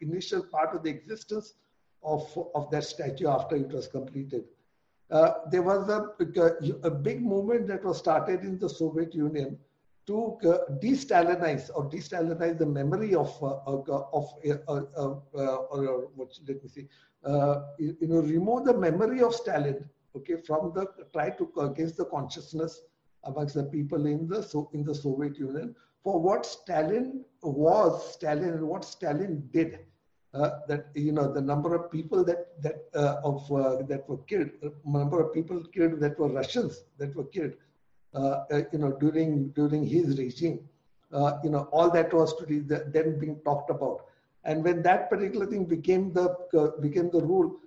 initial 0.01 0.43
part 0.43 0.75
of 0.75 0.83
the 0.83 0.89
existence 0.89 1.55
of 2.03 2.21
of 2.53 2.69
that 2.69 2.83
statue 2.83 3.27
after 3.27 3.55
it 3.55 3.71
was 3.71 3.87
completed, 3.87 4.43
Uh, 5.13 5.33
there 5.51 5.61
was 5.61 5.87
a, 5.89 5.99
a 6.83 6.89
big 6.89 7.21
movement 7.21 7.67
that 7.67 7.85
was 7.85 7.99
started 7.99 8.41
in 8.41 8.57
the 8.57 8.67
Soviet 8.67 9.13
Union 9.13 9.57
to 10.07 10.37
uh, 10.45 10.57
de-Stalinize 10.81 11.69
or 11.75 11.85
de-Stalinize 11.89 12.57
the 12.57 12.65
memory 12.65 13.13
of 13.13 13.31
uh, 13.41 13.59
of 13.67 14.25
or 15.73 16.09
what 16.15 16.29
let 16.47 16.63
me 16.63 16.69
see, 16.69 16.87
you 17.79 18.07
know, 18.11 18.21
remove 18.35 18.65
the 18.65 18.77
memory 18.87 19.21
of 19.21 19.35
Stalin 19.35 19.87
okay, 20.15 20.35
from 20.35 20.73
the 20.73 20.87
try 21.11 21.29
to 21.29 21.49
against 21.59 21.97
the 21.97 22.05
consciousness 22.05 22.81
amongst 23.25 23.55
the 23.55 23.63
people 23.63 24.05
in 24.05 24.27
the 24.27 24.41
so 24.41 24.69
in 24.73 24.83
the 24.83 24.95
Soviet 24.95 25.37
Union 25.37 25.75
for 26.03 26.19
what 26.19 26.45
Stalin 26.45 27.23
was, 27.41 28.13
Stalin 28.13 28.49
and 28.49 28.67
what 28.67 28.83
Stalin 28.83 29.47
did. 29.51 29.79
Uh, 30.33 30.59
that 30.67 30.87
you 30.95 31.11
know 31.11 31.31
the 31.31 31.41
number 31.41 31.75
of 31.75 31.91
people 31.91 32.23
that 32.23 32.59
that 32.61 32.85
uh, 32.95 33.21
of 33.23 33.39
uh, 33.51 33.83
that 33.83 34.07
were 34.09 34.17
killed, 34.29 34.49
number 34.83 35.21
of 35.21 35.31
people 35.31 35.63
killed 35.75 35.99
that 35.99 36.17
were 36.17 36.27
Russians 36.27 36.85
that 36.97 37.15
were 37.15 37.25
killed, 37.25 37.53
you 38.73 38.79
know 38.79 38.91
during 38.99 39.49
during 39.49 39.85
his 39.85 40.17
regime. 40.17 40.59
you 41.43 41.51
know 41.53 41.63
all 41.71 41.89
that 41.97 42.11
was 42.11 42.35
to 42.37 42.47
be 42.47 42.59
then 42.95 43.19
being 43.19 43.39
talked 43.45 43.69
about, 43.69 44.07
and 44.43 44.63
when 44.63 44.81
that 44.81 45.07
particular 45.11 45.45
thing 45.45 45.65
became 45.65 46.11
the 46.13 46.25
became 46.81 47.11
the 47.11 47.21
rule, 47.21 47.59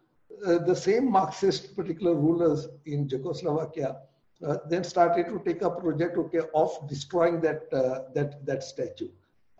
uh, 0.44 0.58
the 0.58 0.74
same 0.74 1.10
Marxist 1.10 1.76
particular 1.76 2.14
rulers 2.14 2.68
in 2.84 3.08
Czechoslovakia 3.08 3.96
uh, 4.44 4.58
then 4.68 4.84
started 4.84 5.26
to 5.28 5.40
take 5.44 5.62
a 5.62 5.70
project 5.70 6.16
okay, 6.18 6.40
of 6.54 6.70
destroying 6.88 7.40
that, 7.40 7.62
uh, 7.72 8.00
that, 8.14 8.44
that 8.44 8.62
statue. 8.62 9.08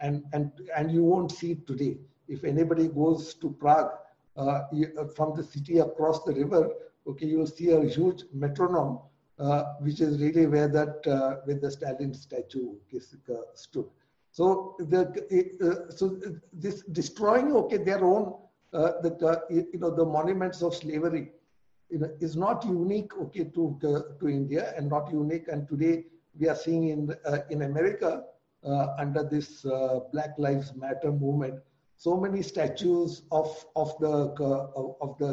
And, 0.00 0.24
and, 0.32 0.50
and 0.76 0.90
you 0.90 1.02
won't 1.02 1.32
see 1.32 1.52
it 1.52 1.66
today. 1.66 1.96
If 2.28 2.44
anybody 2.44 2.88
goes 2.88 3.34
to 3.34 3.50
Prague 3.50 3.92
uh, 4.36 4.62
from 5.14 5.36
the 5.36 5.42
city 5.42 5.78
across 5.78 6.24
the 6.24 6.34
river, 6.34 6.70
okay, 7.06 7.26
you'll 7.26 7.46
see 7.46 7.70
a 7.70 7.84
huge 7.84 8.24
metronome, 8.32 8.98
which 9.80 10.00
is 10.00 10.20
really 10.20 10.46
where 10.46 10.68
that 10.68 11.40
where 11.44 11.58
the 11.58 11.70
Stalin 11.70 12.12
statue 12.14 12.74
stood. 13.54 13.86
So 14.32 14.76
the 14.78 15.00
so 15.94 16.20
this 16.52 16.82
destroying 16.92 17.52
okay 17.52 17.78
their 17.78 18.04
own 18.04 18.34
uh, 18.74 19.00
the 19.00 19.10
uh, 19.26 19.40
you 19.48 19.78
know 19.78 19.90
the 19.90 20.04
monuments 20.04 20.60
of 20.60 20.74
slavery 20.74 21.30
you 21.88 21.98
know, 21.98 22.10
is 22.20 22.36
not 22.36 22.64
unique 22.64 23.16
okay 23.16 23.44
to 23.44 23.78
to 24.20 24.28
India 24.28 24.74
and 24.76 24.90
not 24.90 25.10
unique. 25.10 25.48
And 25.48 25.66
today 25.66 26.04
we 26.38 26.48
are 26.48 26.56
seeing 26.56 26.88
in 26.88 27.16
uh, 27.24 27.38
in 27.48 27.62
America 27.62 28.24
under 28.98 29.22
this 29.22 29.64
Black 30.12 30.32
Lives 30.36 30.74
Matter 30.74 31.12
movement 31.12 31.60
so 31.96 32.16
many 32.16 32.42
statues 32.42 33.22
of 33.32 33.48
of 33.74 33.96
the 34.00 34.14
uh, 34.48 35.04
of 35.04 35.18
the 35.18 35.30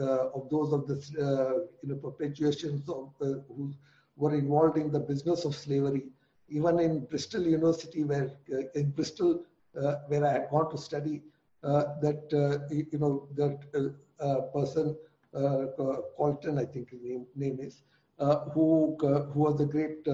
uh, 0.00 0.38
of 0.38 0.48
those 0.50 0.72
of 0.72 0.86
the 0.86 0.96
uh, 1.20 1.66
you 1.82 1.88
know 1.88 1.96
perpetuations 1.96 2.88
of 2.88 3.12
who 3.20 3.72
were 4.16 4.34
involved 4.34 4.78
in 4.78 4.90
the 4.90 5.00
business 5.00 5.44
of 5.44 5.54
slavery. 5.54 6.04
Even 6.48 6.78
in 6.80 7.04
bristol 7.06 7.42
university 7.42 8.04
where 8.04 8.30
in 8.74 8.90
bristol 8.90 9.44
where 10.08 10.24
i 10.26 10.32
had 10.32 10.48
gone 10.50 10.70
to 10.70 10.78
study 10.78 11.22
uh, 11.64 11.84
that 12.00 12.22
uh, 12.34 12.66
you 12.74 12.98
know 12.98 13.28
that 13.36 13.58
uh, 14.20 14.40
person 14.52 14.96
Colston, 16.16 16.58
I 16.58 16.64
think 16.64 16.90
his 16.90 17.00
name, 17.02 17.24
name 17.36 17.58
is, 17.60 17.82
who 18.52 18.96
who 19.00 19.40
was 19.40 19.60
a 19.60 19.64
great 19.66 20.06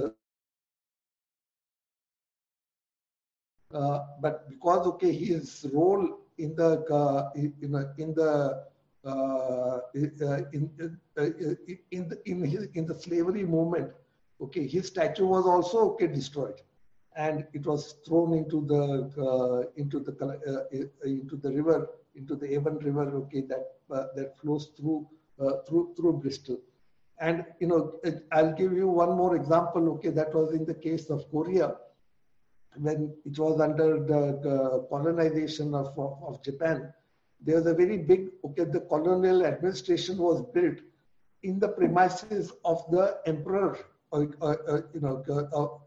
Uh, 3.72 4.00
but 4.22 4.48
because 4.48 4.86
okay 4.86 5.12
his 5.12 5.66
role 5.74 6.20
in 6.38 6.54
the 6.56 6.82
uh, 6.90 7.30
in, 7.34 7.52
in 7.98 8.14
the 8.14 8.64
uh, 9.04 9.78
in 9.92 10.98
in 11.90 12.08
the 12.08 12.18
in 12.24 12.42
his 12.42 12.68
in 12.74 12.86
the 12.86 12.94
slavery 12.94 13.44
movement 13.44 13.90
okay 14.40 14.66
his 14.66 14.86
statue 14.86 15.26
was 15.26 15.44
also 15.46 15.90
okay 15.90 16.06
destroyed. 16.06 16.62
And 17.16 17.46
it 17.52 17.66
was 17.66 17.96
thrown 18.06 18.32
into 18.32 18.64
the 18.64 18.84
uh, 19.22 19.70
into 19.76 19.98
the 20.00 20.12
uh, 20.12 21.06
into 21.06 21.36
the 21.36 21.52
river 21.52 21.90
into 22.14 22.36
the 22.36 22.54
Avon 22.54 22.78
River 22.78 23.16
okay 23.16 23.42
that 23.42 23.72
uh, 23.90 24.06
that 24.16 24.38
flows 24.38 24.70
through 24.78 25.06
uh, 25.40 25.58
through 25.68 25.94
through 25.96 26.14
Bristol. 26.14 26.58
And 27.20 27.44
you 27.60 27.66
know 27.66 28.00
I'll 28.32 28.54
give 28.54 28.72
you 28.72 28.88
one 28.88 29.14
more 29.14 29.36
example 29.36 29.90
okay 29.94 30.08
that 30.10 30.34
was 30.34 30.52
in 30.52 30.64
the 30.64 30.74
case 30.74 31.10
of 31.10 31.30
Korea 31.30 31.76
when 32.76 33.12
it 33.24 33.38
was 33.38 33.60
under 33.60 34.04
the, 34.04 34.86
colonization 34.90 35.74
of, 35.74 35.98
of, 35.98 36.22
of 36.22 36.42
Japan 36.42 36.92
there 37.40 37.56
was 37.56 37.66
a 37.66 37.74
very 37.74 37.98
big 37.98 38.30
okay 38.44 38.64
the 38.64 38.80
colonial 38.80 39.46
administration 39.46 40.18
was 40.18 40.42
built 40.54 40.78
in 41.42 41.58
the 41.58 41.68
premises 41.68 42.52
of 42.64 42.84
the 42.90 43.18
emperor 43.26 43.78
uh, 44.10 44.24
uh, 44.40 44.80
you 44.94 45.00
know, 45.00 45.22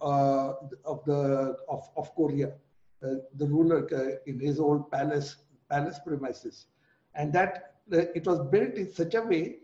uh, 0.01 0.53
of 0.85 1.03
the 1.05 1.57
of, 1.67 1.89
of 1.97 2.13
Korea, 2.15 2.53
the 3.01 3.47
ruler 3.47 3.87
in 4.27 4.39
his 4.39 4.59
old 4.59 4.91
palace 4.91 5.37
palace 5.71 5.99
premises, 6.05 6.67
and 7.15 7.33
that 7.33 7.73
it 7.89 8.27
was 8.27 8.39
built 8.51 8.75
in 8.75 8.93
such 8.93 9.15
a 9.15 9.21
way 9.23 9.57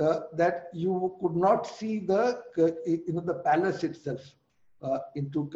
uh, 0.00 0.20
that 0.32 0.70
you 0.72 1.14
could 1.20 1.36
not 1.36 1.66
see 1.66 1.98
the 1.98 2.42
uh, 2.58 2.70
you 2.86 3.12
know 3.12 3.20
the 3.20 3.34
palace 3.34 3.84
itself 3.84 4.20
uh, 4.80 4.98
into 5.14 5.50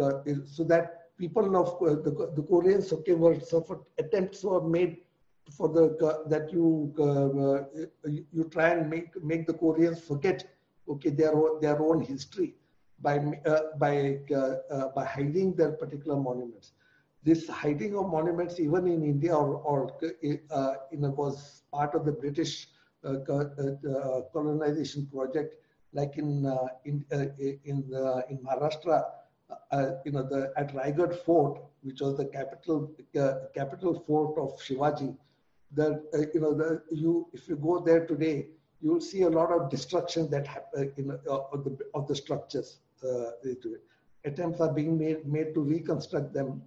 so 0.44 0.62
that 0.62 1.01
people 1.22 1.48
of 1.62 1.68
the, 2.06 2.12
the 2.36 2.44
Koreans 2.52 2.92
okay 2.96 3.14
were 3.24 3.36
of 3.58 3.66
attempts 4.02 4.42
were 4.50 4.64
made 4.76 4.92
for 5.56 5.68
the 5.76 5.84
that 6.32 6.52
you 6.56 6.66
you 8.36 8.44
try 8.56 8.68
and 8.74 8.90
make 8.94 9.10
make 9.32 9.46
the 9.50 9.56
Koreans 9.64 10.00
forget 10.10 10.38
okay, 10.88 11.10
their 11.10 11.34
own, 11.34 11.60
their 11.60 11.80
own 11.80 12.00
history 12.02 12.54
by, 13.00 13.18
uh, 13.46 13.60
by, 13.78 14.18
uh, 14.30 14.36
uh, 14.70 14.88
by 14.94 15.04
hiding 15.04 15.54
their 15.54 15.72
particular 15.72 16.16
monuments. 16.16 16.72
This 17.24 17.48
hiding 17.48 17.96
of 17.96 18.08
monuments, 18.08 18.58
even 18.58 18.86
in 18.86 19.04
India, 19.04 19.34
or, 19.34 19.56
or 19.56 19.92
uh, 20.50 20.74
in, 20.90 21.00
was 21.14 21.62
part 21.72 21.94
of 21.94 22.04
the 22.04 22.12
British 22.12 22.68
uh, 23.04 23.18
uh, 23.28 24.22
colonization 24.32 25.06
project, 25.06 25.54
like 25.92 26.16
in 26.16 26.46
in 26.84 27.04
in 27.64 27.84
in 28.28 28.38
Maharashtra, 28.38 29.04
you 30.04 30.12
know, 30.12 30.22
the 30.22 30.52
at 30.56 30.74
Raigad 30.74 31.14
Fort, 31.24 31.62
which 31.82 32.00
was 32.00 32.16
the 32.16 32.26
capital 32.26 32.90
capital 33.54 34.02
fort 34.06 34.38
of 34.38 34.58
Shivaji. 34.60 35.16
The 35.74 36.02
you 36.34 36.40
know 36.40 36.54
the 36.54 36.82
you 36.90 37.28
if 37.32 37.48
you 37.48 37.56
go 37.56 37.80
there 37.80 38.06
today, 38.06 38.48
you'll 38.80 39.00
see 39.00 39.22
a 39.22 39.30
lot 39.30 39.50
of 39.52 39.70
destruction 39.70 40.28
that 40.30 40.46
happen 40.46 40.92
in, 40.96 41.10
uh, 41.10 41.38
of, 41.52 41.64
the, 41.64 41.78
of 41.94 42.06
the 42.08 42.14
structures. 42.14 42.78
Uh, 43.02 43.30
attempts 44.24 44.60
are 44.60 44.72
being 44.72 44.98
made, 44.98 45.26
made 45.26 45.54
to 45.54 45.60
reconstruct 45.60 46.32
them. 46.32 46.62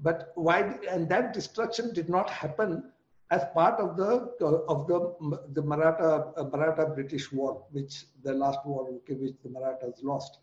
But 0.00 0.32
why, 0.34 0.78
and 0.88 1.08
that 1.08 1.32
destruction 1.34 1.92
did 1.92 2.08
not 2.08 2.30
happen 2.30 2.84
as 3.30 3.44
part 3.52 3.78
of 3.80 3.96
the 3.96 4.32
uh, 4.40 4.72
of 4.72 4.86
the 4.86 4.98
the 5.52 5.62
Maratha 5.62 6.32
uh, 6.36 6.44
Maratha 6.44 6.86
British 6.86 7.30
War, 7.32 7.64
which 7.72 8.04
the 8.22 8.32
last 8.32 8.60
war, 8.64 8.84
which 8.84 9.34
the 9.42 9.50
Marathas 9.50 10.02
lost. 10.02 10.38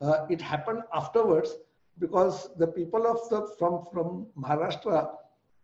Uh, 0.00 0.26
it 0.30 0.40
happened 0.40 0.82
afterwards 0.94 1.56
because 1.98 2.48
the 2.56 2.66
people 2.66 3.06
of 3.06 3.28
the 3.30 3.54
from 3.58 3.84
from 3.92 4.26
Maharashtra 4.36 5.10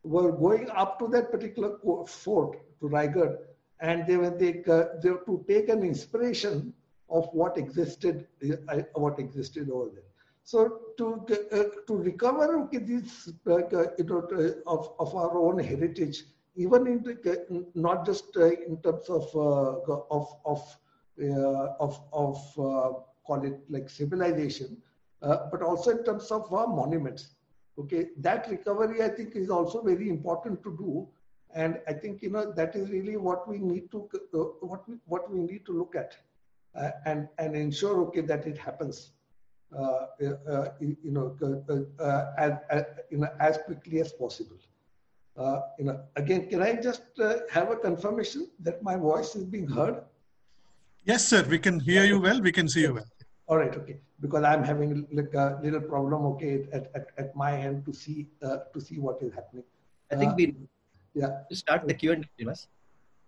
were 0.03 0.33
going 0.33 0.68
up 0.70 0.99
to 0.99 1.09
that 1.09 1.31
particular 1.31 1.79
fort 2.07 2.59
to 2.81 2.88
Raigad 2.88 3.38
and 3.81 4.07
they 4.07 4.16
were 4.16 4.31
they, 4.31 4.62
uh, 4.68 4.85
they 5.03 5.11
to 5.11 5.44
take 5.49 5.68
an 5.68 5.83
inspiration 5.83 6.73
of 7.11 7.29
what 7.33 7.57
existed 7.59 8.27
uh, 8.68 8.83
what 8.94 9.18
existed 9.18 9.70
over 9.70 9.90
there. 9.94 10.11
So 10.42 10.81
to 10.99 11.07
uh, 11.53 11.64
to 11.87 11.94
recover 11.97 12.61
okay, 12.64 12.79
this 12.79 13.31
uh, 13.47 13.59
you 13.99 14.05
know 14.05 14.23
of, 14.66 14.92
of 14.99 15.14
our 15.14 15.38
own 15.38 15.59
heritage, 15.59 16.25
even 16.57 16.87
in 16.87 17.03
the, 17.03 17.66
not 17.75 18.05
just 18.05 18.37
in 18.37 18.81
terms 18.83 19.09
of 19.09 19.35
of 19.37 20.27
of 20.44 20.62
of 21.81 22.01
of 22.12 23.13
call 23.27 23.45
it 23.45 23.59
like 23.69 23.89
civilization, 23.89 24.77
but 25.21 25.63
also 25.63 25.91
in 25.91 26.05
terms 26.05 26.31
of 26.31 26.51
monuments. 26.51 27.35
Okay, 27.79 28.11
that 28.19 28.49
recovery 28.49 29.03
I 29.03 29.09
think 29.09 29.35
is 29.35 29.51
also 29.51 29.83
very 29.83 30.09
important 30.09 30.63
to 30.63 30.77
do. 30.77 31.09
And 31.63 31.79
i 31.87 31.93
think 31.93 32.23
you 32.23 32.31
know 32.31 32.53
that 32.53 32.75
is 32.75 32.91
really 32.91 33.17
what 33.17 33.49
we 33.49 33.59
need 33.59 33.91
to 33.93 33.99
uh, 34.13 34.39
what 34.71 34.89
we, 34.89 34.97
what 35.07 35.31
we 35.33 35.39
need 35.41 35.65
to 35.67 35.73
look 35.81 35.95
at 35.95 36.17
uh, 36.75 36.91
and 37.07 37.29
and 37.39 37.55
ensure 37.55 38.01
okay 38.07 38.23
that 38.33 38.47
it 38.53 38.59
happens 38.59 39.11
uh, 39.79 40.07
uh 40.55 40.69
you 40.81 41.13
know 41.17 41.27
uh, 42.01 42.25
as, 42.39 42.53
as, 42.71 42.85
you 43.11 43.19
know 43.19 43.31
as 43.41 43.59
quickly 43.67 44.01
as 44.01 44.13
possible. 44.13 44.59
You 45.79 45.85
know 45.87 46.01
again 46.17 46.49
can 46.49 46.63
i 46.63 46.75
just 46.89 47.23
have 47.51 47.71
a 47.71 47.77
confirmation 47.77 48.49
that 48.67 48.83
my 48.83 48.97
voice 48.97 49.35
is 49.37 49.45
being 49.45 49.69
heard? 49.69 50.03
Yes 51.05 51.27
sir 51.29 51.43
we 51.55 51.59
can 51.59 51.81
hear 51.81 52.05
you 52.05 52.21
well. 52.21 52.41
We 52.41 52.53
can 52.53 52.69
see 52.69 52.83
you 52.83 52.95
well 52.95 53.13
all 53.47 53.59
right 53.59 53.75
okay 53.77 53.97
because 54.21 54.45
i'm 54.45 54.65
having 54.65 55.07
like 55.13 55.35
a 55.35 55.59
little 55.63 55.81
problem 55.81 56.25
okay 56.27 56.67
at, 56.73 56.91
at, 56.95 57.09
at 57.19 57.37
my 57.37 57.53
end 57.57 57.85
to 57.85 57.93
see 57.93 58.29
uh, 58.43 58.59
to 58.73 58.81
see 58.81 58.99
what 58.99 59.19
is 59.23 59.33
happening 59.33 59.65
i 60.11 60.17
think 60.17 60.37
we 60.37 60.55
yeah. 61.15 61.31
Start 61.53 61.87
the 61.87 61.95
Q&A, 61.95 62.23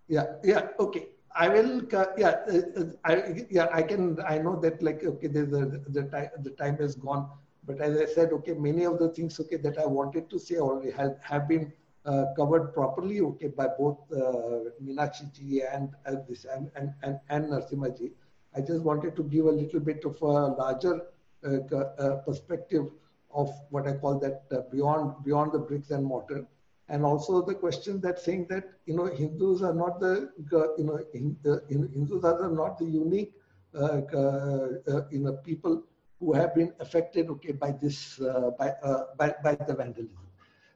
Yeah, 0.09 0.25
yeah, 0.45 0.69
okay. 0.79 1.07
I 1.35 1.49
will, 1.49 1.83
uh, 1.95 2.07
yeah, 2.17 2.35
uh, 2.51 2.81
uh, 2.81 2.85
I, 3.05 3.45
yeah, 3.51 3.69
I 3.73 3.83
can, 3.83 4.19
I 4.27 4.39
know 4.39 4.59
that 4.61 4.83
like, 4.83 5.05
okay, 5.05 5.27
there's 5.27 5.53
a, 5.53 5.67
the 5.89 6.05
time, 6.05 6.31
the 6.43 6.51
time 6.51 6.77
has 6.79 6.95
gone, 6.95 7.29
but 7.67 7.81
as 7.81 8.01
I 8.01 8.07
said, 8.07 8.33
okay, 8.33 8.55
many 8.55 8.85
of 8.85 8.99
the 8.99 9.11
things, 9.11 9.39
okay, 9.41 9.57
that 9.57 9.79
I 9.79 9.87
wanted 9.87 10.31
to 10.31 10.39
say 10.39 10.57
already 10.57 10.91
have, 10.93 11.17
have 11.21 11.49
been 11.49 11.73
uh, 12.07 12.27
covered 12.37 12.73
properly, 12.73 13.21
okay, 13.21 13.49
by 13.49 13.69
both 13.79 13.99
uh, 14.13 14.71
Meenakshi 14.83 15.33
ji 15.35 15.63
and 15.63 15.91
uh, 16.07 16.17
this 16.29 16.47
and, 16.47 16.71
and, 16.75 16.93
and, 17.03 17.21
and 17.29 17.45
Narsimha 17.47 17.97
ji. 17.97 18.13
I 18.57 18.61
just 18.61 18.83
wanted 18.83 19.17
to 19.17 19.23
give 19.23 19.47
a 19.47 19.53
little 19.53 19.81
bit 19.81 20.05
of 20.05 20.21
a 20.23 20.33
larger 20.63 21.03
uh, 21.45 22.17
perspective 22.27 22.87
of 23.35 23.51
what 23.71 23.87
I 23.87 23.93
call 23.93 24.19
that 24.21 24.71
beyond, 24.71 25.25
beyond 25.25 25.53
the 25.53 25.59
bricks 25.59 25.91
and 25.91 26.05
mortar 26.05 26.47
and 26.89 27.05
also 27.05 27.43
the 27.43 27.55
question 27.55 28.01
that 28.01 28.19
saying 28.19 28.47
that 28.49 28.65
you 28.87 28.95
know 28.95 29.07
Hindus 29.07 29.63
are 29.63 29.75
not 29.75 30.01
the 30.01 30.31
you 30.79 30.85
know 30.85 31.01
Hindus 31.13 32.25
are 32.25 32.51
not 32.51 32.79
the 32.79 32.85
unique 32.85 33.33
uh, 33.75 34.01
uh, 34.17 35.03
you 35.11 35.21
know 35.21 35.33
people 35.45 35.83
who 36.21 36.33
have 36.33 36.55
been 36.55 36.73
affected 36.81 37.29
okay 37.29 37.53
by 37.53 37.73
this 37.73 38.21
uh, 38.21 38.51
by, 38.59 38.71
uh, 38.83 39.05
by 39.19 39.35
by 39.43 39.55
the 39.55 39.75
vandalism. 39.75 40.19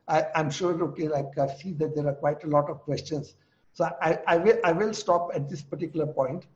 I, 0.09 0.27
am 0.35 0.51
sure 0.51 0.83
okay 0.85 1.09
like 1.09 1.39
I 1.39 1.47
see 1.55 1.73
that 1.75 1.95
there 1.95 2.09
are 2.09 2.15
quite 2.15 2.43
a 2.45 2.49
lot 2.49 2.69
of 2.69 2.81
questions. 2.81 3.35
So 3.73 3.89
I, 4.03 4.19
I 4.27 4.37
will 4.37 4.59
I 4.65 4.73
will 4.73 4.93
stop 4.93 5.31
at 5.35 5.49
this 5.49 5.63
particular 5.63 6.07
point, 6.07 6.47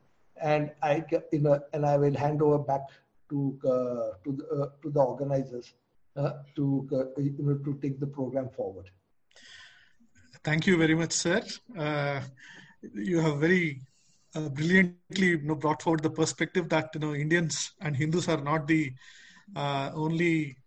and 0.41 0.71
I 0.81 1.03
you 1.31 1.39
know 1.39 1.59
and 1.73 1.85
I 1.85 1.97
will 1.97 2.15
hand 2.15 2.41
over 2.41 2.59
back 2.59 2.81
to 3.29 3.59
uh, 3.63 4.17
to 4.23 4.31
the 4.37 4.45
uh, 4.55 4.69
to 4.81 4.89
the 4.89 4.99
organizers 4.99 5.73
to 6.55 6.87
you 7.17 7.35
know 7.39 7.57
to 7.65 7.79
take 7.81 7.99
the 7.99 8.07
program 8.07 8.49
forward. 8.49 8.89
Thank 10.43 10.67
you 10.67 10.77
very 10.77 10.93
much, 10.93 11.11
sir. 11.11 11.41
Uh, 11.77 12.21
you 12.93 13.19
have 13.19 13.39
very 13.39 13.81
uh, 14.35 14.49
brilliantly 14.49 15.27
you 15.27 15.41
know, 15.41 15.55
brought 15.55 15.81
forward 15.81 16.03
the 16.03 16.09
perspective 16.09 16.69
that 16.69 16.89
you 16.93 16.99
know 16.99 17.15
Indians 17.15 17.71
and 17.81 17.95
Hindus 17.95 18.27
are 18.27 18.41
not 18.41 18.67
the 18.67 18.93
uh, 19.55 19.91
only 19.95 20.57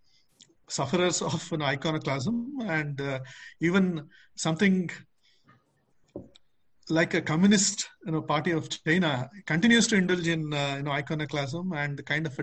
sufferers 0.68 1.22
of 1.22 1.52
an 1.52 1.62
iconoclasm, 1.62 2.58
and 2.62 3.00
uh, 3.00 3.20
even 3.60 4.08
something 4.34 4.90
like 6.90 7.14
a 7.14 7.20
communist 7.20 7.88
you 8.06 8.12
know 8.12 8.22
party 8.22 8.52
of 8.52 8.68
China 8.68 9.28
continues 9.46 9.86
to 9.88 9.96
indulge 9.96 10.28
in 10.28 10.52
uh, 10.52 10.74
you 10.76 10.82
know 10.82 10.90
iconoclasm 10.90 11.72
and 11.72 11.98
the 11.98 12.02
kind 12.02 12.26
of 12.26 12.38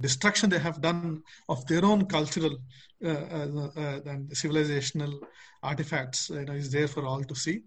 destruction 0.00 0.50
they 0.50 0.58
have 0.58 0.80
done 0.80 1.22
of 1.48 1.66
their 1.66 1.84
own 1.84 2.06
cultural 2.06 2.56
uh, 3.04 3.08
uh, 3.08 3.70
uh 3.76 4.00
and 4.06 4.30
civilizational 4.30 5.12
artifacts 5.62 6.30
you 6.30 6.44
know, 6.44 6.52
is 6.52 6.70
there 6.70 6.88
for 6.88 7.06
all 7.06 7.22
to 7.24 7.34
see. 7.34 7.62